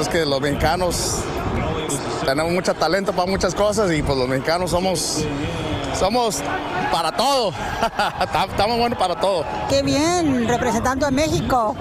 Es 0.00 0.08
que 0.08 0.26
los 0.26 0.40
mexicanos 0.40 1.20
tenemos 2.26 2.52
mucho 2.52 2.74
talento 2.74 3.12
para 3.12 3.30
muchas 3.30 3.54
cosas 3.54 3.92
y 3.92 4.02
pues 4.02 4.18
los 4.18 4.28
mexicanos 4.28 4.72
somos, 4.72 5.24
somos 5.96 6.42
para 6.90 7.16
todo. 7.16 7.52
Estamos 8.50 8.78
buenos 8.78 8.98
para 8.98 9.14
todo. 9.14 9.44
Qué 9.70 9.82
bien, 9.82 10.48
representando 10.48 11.06
a 11.06 11.12
México. 11.12 11.76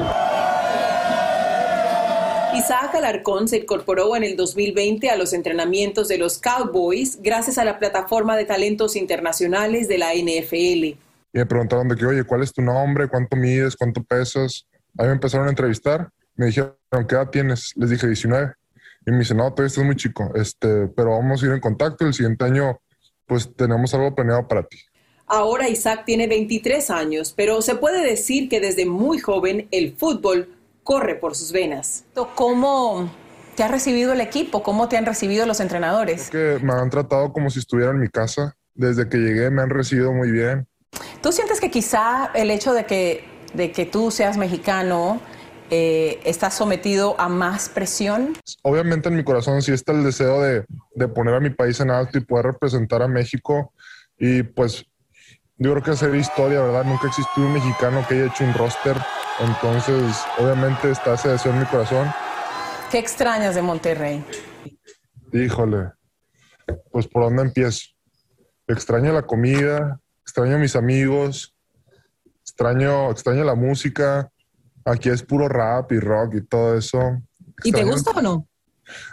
Isaac 2.56 2.94
Alarcón 2.94 3.48
se 3.48 3.58
incorporó 3.58 4.16
en 4.16 4.24
el 4.24 4.36
2020 4.36 5.10
a 5.10 5.16
los 5.16 5.34
entrenamientos 5.34 6.08
de 6.08 6.20
los 6.20 6.38
Cowboys 6.38 7.24
gracias 7.24 7.58
a 7.58 7.66
la 7.66 7.80
plataforma 7.80 8.38
de 8.38 8.46
talentos 8.46 8.96
internacionales 8.96 9.88
de 9.88 9.98
la 9.98 10.14
NFL 10.14 11.07
y 11.34 11.40
me 11.40 11.46
preguntaron 11.46 11.88
de 11.88 11.96
que, 11.96 12.06
oye, 12.06 12.24
¿cuál 12.24 12.44
es 12.44 12.54
tu 12.54 12.62
nombre? 12.62 13.08
¿Cuánto 13.08 13.36
mides? 13.36 13.76
¿Cuánto 13.76 14.04
pesas? 14.04 14.66
Ahí 14.98 15.08
me 15.08 15.14
empezaron 15.14 15.48
a 15.48 15.50
entrevistar. 15.50 16.10
Me 16.36 16.48
dijeron, 16.48 16.76
¿qué 17.08 17.16
edad 17.16 17.30
tienes? 17.30 17.74
Les 17.76 17.90
dije 17.90 18.08
19. 18.08 18.54
Y 19.06 19.12
me 19.12 19.20
dice, 19.20 19.34
no, 19.34 19.50
todavía 19.52 19.68
estás 19.68 19.86
muy 19.86 19.96
chico, 19.96 20.32
este, 20.36 20.88
pero 20.88 21.12
vamos 21.12 21.42
a 21.42 21.46
ir 21.46 21.52
en 21.54 21.60
contacto. 21.60 22.06
El 22.06 22.14
siguiente 22.14 22.46
año, 22.46 22.80
pues 23.26 23.56
tenemos 23.56 23.94
algo 23.94 24.14
planeado 24.14 24.48
para 24.48 24.64
ti. 24.64 24.78
Ahora 25.28 25.68
Isaac 25.68 26.04
tiene 26.06 26.28
23 26.28 26.90
años, 26.90 27.34
pero 27.36 27.62
se 27.62 27.76
puede 27.76 28.06
decir 28.06 28.48
que 28.48 28.62
desde 28.62 28.86
muy 28.86 29.20
joven 29.20 29.68
el 29.72 29.94
fútbol 29.94 30.56
corre 30.84 31.16
por 31.16 31.36
sus 31.36 31.52
venas. 31.52 32.06
¿Cómo 32.36 33.12
te 33.56 33.64
ha 33.64 33.68
recibido 33.68 34.14
el 34.14 34.22
equipo? 34.22 34.64
¿Cómo 34.64 34.88
te 34.88 34.96
han 34.96 35.06
recibido 35.06 35.46
los 35.46 35.60
entrenadores? 35.60 36.30
que 36.30 36.60
me 36.64 36.72
han 36.72 36.90
tratado 36.90 37.34
como 37.34 37.50
si 37.50 37.60
estuviera 37.60 37.92
en 37.92 38.00
mi 38.00 38.08
casa. 38.08 38.56
Desde 38.74 39.10
que 39.10 39.18
llegué 39.18 39.50
me 39.50 39.62
han 39.62 39.70
recibido 39.70 40.14
muy 40.14 40.32
bien. 40.32 40.66
¿Tú 41.22 41.32
sientes 41.32 41.60
que 41.60 41.72
quizá 41.72 42.32
el 42.34 42.52
hecho 42.52 42.74
de 42.74 42.86
que, 42.86 43.26
de 43.54 43.72
que 43.72 43.86
tú 43.86 44.12
seas 44.12 44.38
mexicano 44.38 45.20
eh, 45.70 46.20
estás 46.24 46.54
sometido 46.54 47.20
a 47.20 47.28
más 47.28 47.70
presión? 47.70 48.38
Obviamente 48.64 49.10
en 49.10 49.16
mi 49.16 49.24
corazón 49.24 49.62
sí 49.62 49.74
está 49.74 49.92
el 49.92 50.04
deseo 50.04 50.42
de, 50.42 50.66
de, 50.96 51.08
poner 51.08 51.34
a 51.34 51.40
mi 51.40 51.50
país 51.50 51.80
en 51.80 51.92
alto 51.92 52.18
y 52.18 52.22
poder 52.22 52.46
representar 52.46 53.02
a 53.02 53.08
México 53.08 53.74
y 54.18 54.44
pues 54.44 54.86
yo 55.58 55.72
creo 55.72 55.84
que 55.84 55.92
hacer 55.92 56.14
historia, 56.16 56.62
¿verdad? 56.62 56.86
Nunca 56.86 57.08
existió 57.08 57.44
un 57.44 57.54
mexicano 57.54 58.06
que 58.08 58.14
haya 58.14 58.28
hecho 58.28 58.44
un 58.44 58.54
roster, 58.54 58.96
entonces 59.40 60.24
obviamente 60.38 60.92
está 60.92 61.16
ese 61.16 61.30
deseo 61.30 61.52
en 61.52 61.60
mi 61.60 61.66
corazón. 61.66 62.08
¿Qué 62.92 63.00
extrañas 63.00 63.56
de 63.56 63.62
Monterrey? 63.62 64.24
Híjole, 65.34 65.92
pues 66.92 67.08
por 67.08 67.24
dónde 67.24 67.42
empiezo. 67.42 67.88
Extraño 68.68 69.12
la 69.14 69.24
comida, 69.24 70.00
extraño 70.28 70.58
a 70.58 70.60
mis 70.60 70.76
amigos, 70.76 71.56
extraño, 72.42 73.10
extraño 73.12 73.46
la 73.46 73.56
música. 73.56 74.30
Aquí 74.84 75.08
es 75.10 75.24
puro 75.24 75.48
rap 75.48 75.94
y 75.94 76.00
rock 76.00 76.36
y 76.36 76.42
todo 76.42 76.78
eso. 76.78 77.00
¿Y 77.64 77.72
te 77.72 77.84
gusta 77.86 78.12
o 78.12 78.22
no? 78.22 78.48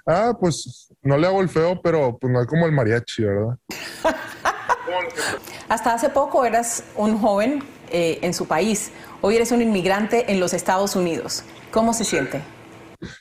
Ah, 0.04 0.36
pues 0.38 0.92
no 1.02 1.16
le 1.16 1.28
hago 1.28 1.40
el 1.40 1.48
feo, 1.48 1.80
pero 1.80 2.18
pues 2.18 2.32
no 2.32 2.40
es 2.40 2.48
como 2.48 2.66
el 2.66 2.72
mariachi, 2.72 3.24
¿verdad? 3.24 3.56
Hasta 5.68 5.94
hace 5.94 6.10
poco 6.10 6.44
eras 6.44 6.82
un 6.96 7.16
joven 7.18 7.62
eh, 7.90 8.18
en 8.22 8.34
su 8.34 8.46
país. 8.46 8.90
Hoy 9.20 9.36
eres 9.36 9.52
un 9.52 9.62
inmigrante 9.62 10.32
en 10.32 10.40
los 10.40 10.52
Estados 10.52 10.96
Unidos. 10.96 11.44
¿Cómo 11.70 11.94
se 11.94 12.04
siente? 12.04 12.42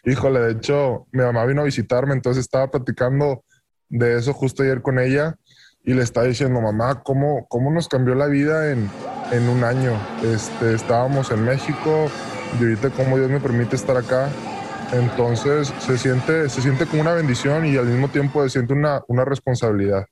Híjole, 0.03 0.39
de 0.39 0.51
hecho, 0.53 1.06
mi 1.12 1.23
mamá 1.23 1.45
vino 1.45 1.62
a 1.62 1.65
visitarme, 1.65 2.13
entonces 2.13 2.41
estaba 2.41 2.69
platicando 2.69 3.43
de 3.88 4.17
eso 4.17 4.34
justo 4.34 4.63
ayer 4.63 4.82
con 4.82 4.97
ella 4.97 5.38
y 5.84 5.93
le 5.93 6.02
estaba 6.02 6.26
diciendo, 6.26 6.62
mamá, 6.62 7.04
¿cómo, 7.04 7.46
cómo 7.48 7.72
nos 7.72 7.88
cambió 7.88 8.15
la 8.15 8.28
vida 8.28 8.72
en, 8.72 8.89
en 9.32 9.50
un 9.50 9.63
año? 9.63 9.91
Este, 10.24 10.74
estábamos 10.74 11.32
en 11.32 11.43
México 11.43 12.10
y 12.60 12.63
ahorita 12.63 12.89
cómo 12.91 13.17
Dios 13.17 13.30
me 13.30 13.39
permite 13.39 13.76
estar 13.76 13.98
acá. 13.98 14.30
Entonces 14.93 15.74
se 15.80 15.98
siente, 15.98 16.50
se 16.50 16.62
siente 16.62 16.86
como 16.86 17.02
una 17.02 17.13
bendición 17.13 17.65
y 17.65 17.76
al 17.78 17.88
mismo 17.88 18.08
tiempo 18.10 18.43
se 18.43 18.50
siente 18.52 18.74
una, 18.74 19.02
una 19.08 19.26
responsabilidad. 19.26 20.06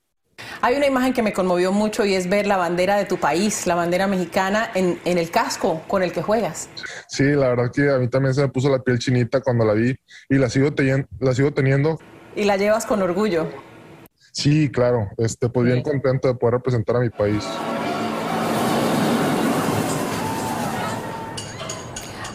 Hay 0.60 0.76
una 0.76 0.86
imagen 0.86 1.12
que 1.12 1.22
me 1.22 1.32
conmovió 1.32 1.72
mucho 1.72 2.04
y 2.04 2.14
es 2.14 2.28
ver 2.28 2.46
la 2.46 2.56
bandera 2.56 2.96
de 2.96 3.04
tu 3.04 3.16
país, 3.18 3.66
la 3.66 3.74
bandera 3.74 4.06
mexicana, 4.06 4.70
en, 4.74 4.98
en 5.04 5.18
el 5.18 5.30
casco 5.30 5.82
con 5.86 6.02
el 6.02 6.12
que 6.12 6.20
juegas. 6.20 6.68
Sí, 7.08 7.24
la 7.24 7.48
verdad 7.48 7.70
que 7.72 7.90
a 7.90 7.98
mí 7.98 8.08
también 8.08 8.34
se 8.34 8.42
me 8.42 8.48
puso 8.48 8.68
la 8.68 8.80
piel 8.80 8.98
chinita 8.98 9.40
cuando 9.40 9.64
la 9.64 9.74
vi 9.74 9.94
y 10.28 10.36
la 10.36 10.48
sigo, 10.48 10.70
la 11.20 11.34
sigo 11.34 11.52
teniendo. 11.52 11.98
Y 12.34 12.44
la 12.44 12.56
llevas 12.56 12.86
con 12.86 13.02
orgullo. 13.02 13.46
Sí, 14.32 14.70
claro, 14.70 15.10
este, 15.18 15.48
pues 15.48 15.66
bien 15.66 15.82
contento 15.82 16.28
de 16.28 16.34
poder 16.34 16.54
representar 16.54 16.96
a 16.96 17.00
mi 17.00 17.10
país. 17.10 17.44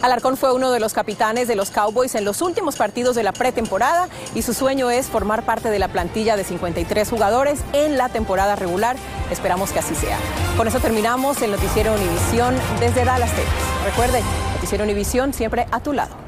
Alarcón 0.00 0.36
fue 0.36 0.52
uno 0.52 0.70
de 0.70 0.78
los 0.78 0.92
capitanes 0.92 1.48
de 1.48 1.56
los 1.56 1.70
Cowboys 1.70 2.14
en 2.14 2.24
los 2.24 2.40
últimos 2.40 2.76
partidos 2.76 3.16
de 3.16 3.24
la 3.24 3.32
pretemporada 3.32 4.08
y 4.32 4.42
su 4.42 4.54
sueño 4.54 4.90
es 4.90 5.06
formar 5.06 5.44
parte 5.44 5.70
de 5.70 5.78
la 5.80 5.88
plantilla 5.88 6.36
de 6.36 6.44
53 6.44 7.10
jugadores 7.10 7.60
en 7.72 7.98
la 7.98 8.08
temporada 8.08 8.54
regular. 8.54 8.96
Esperamos 9.30 9.72
que 9.72 9.80
así 9.80 9.96
sea. 9.96 10.18
Con 10.56 10.68
eso 10.68 10.78
terminamos 10.78 11.42
el 11.42 11.50
Noticiero 11.50 11.92
Univisión 11.94 12.54
desde 12.78 13.04
Dallas, 13.04 13.32
Texas. 13.34 13.84
Recuerde, 13.84 14.22
Noticiero 14.54 14.84
Univisión 14.84 15.32
siempre 15.32 15.66
a 15.72 15.80
tu 15.80 15.92
lado. 15.92 16.27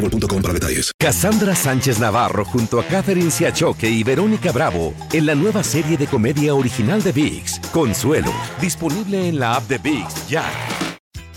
boostmobile.com 0.00 0.42
para 0.42 0.54
detalles. 0.54 0.90
Cassandra 0.98 1.54
Sánchez 1.54 1.98
Navarro 1.98 2.44
junto 2.44 2.80
a 2.80 2.84
Catherine 2.84 3.30
Siachoque 3.30 3.88
y 3.88 4.02
Verónica 4.02 4.52
Bravo 4.52 4.94
en 5.12 5.26
la 5.26 5.34
nueva 5.34 5.62
serie 5.62 5.96
de 5.96 6.06
comedia 6.06 6.54
original 6.54 7.02
de 7.02 7.12
VIX, 7.12 7.60
Consuelo, 7.72 8.32
disponible 8.60 9.28
en 9.28 9.38
la 9.38 9.54
app 9.54 9.68
de 9.68 9.78
VIX 9.78 10.28
ya. 10.28 10.44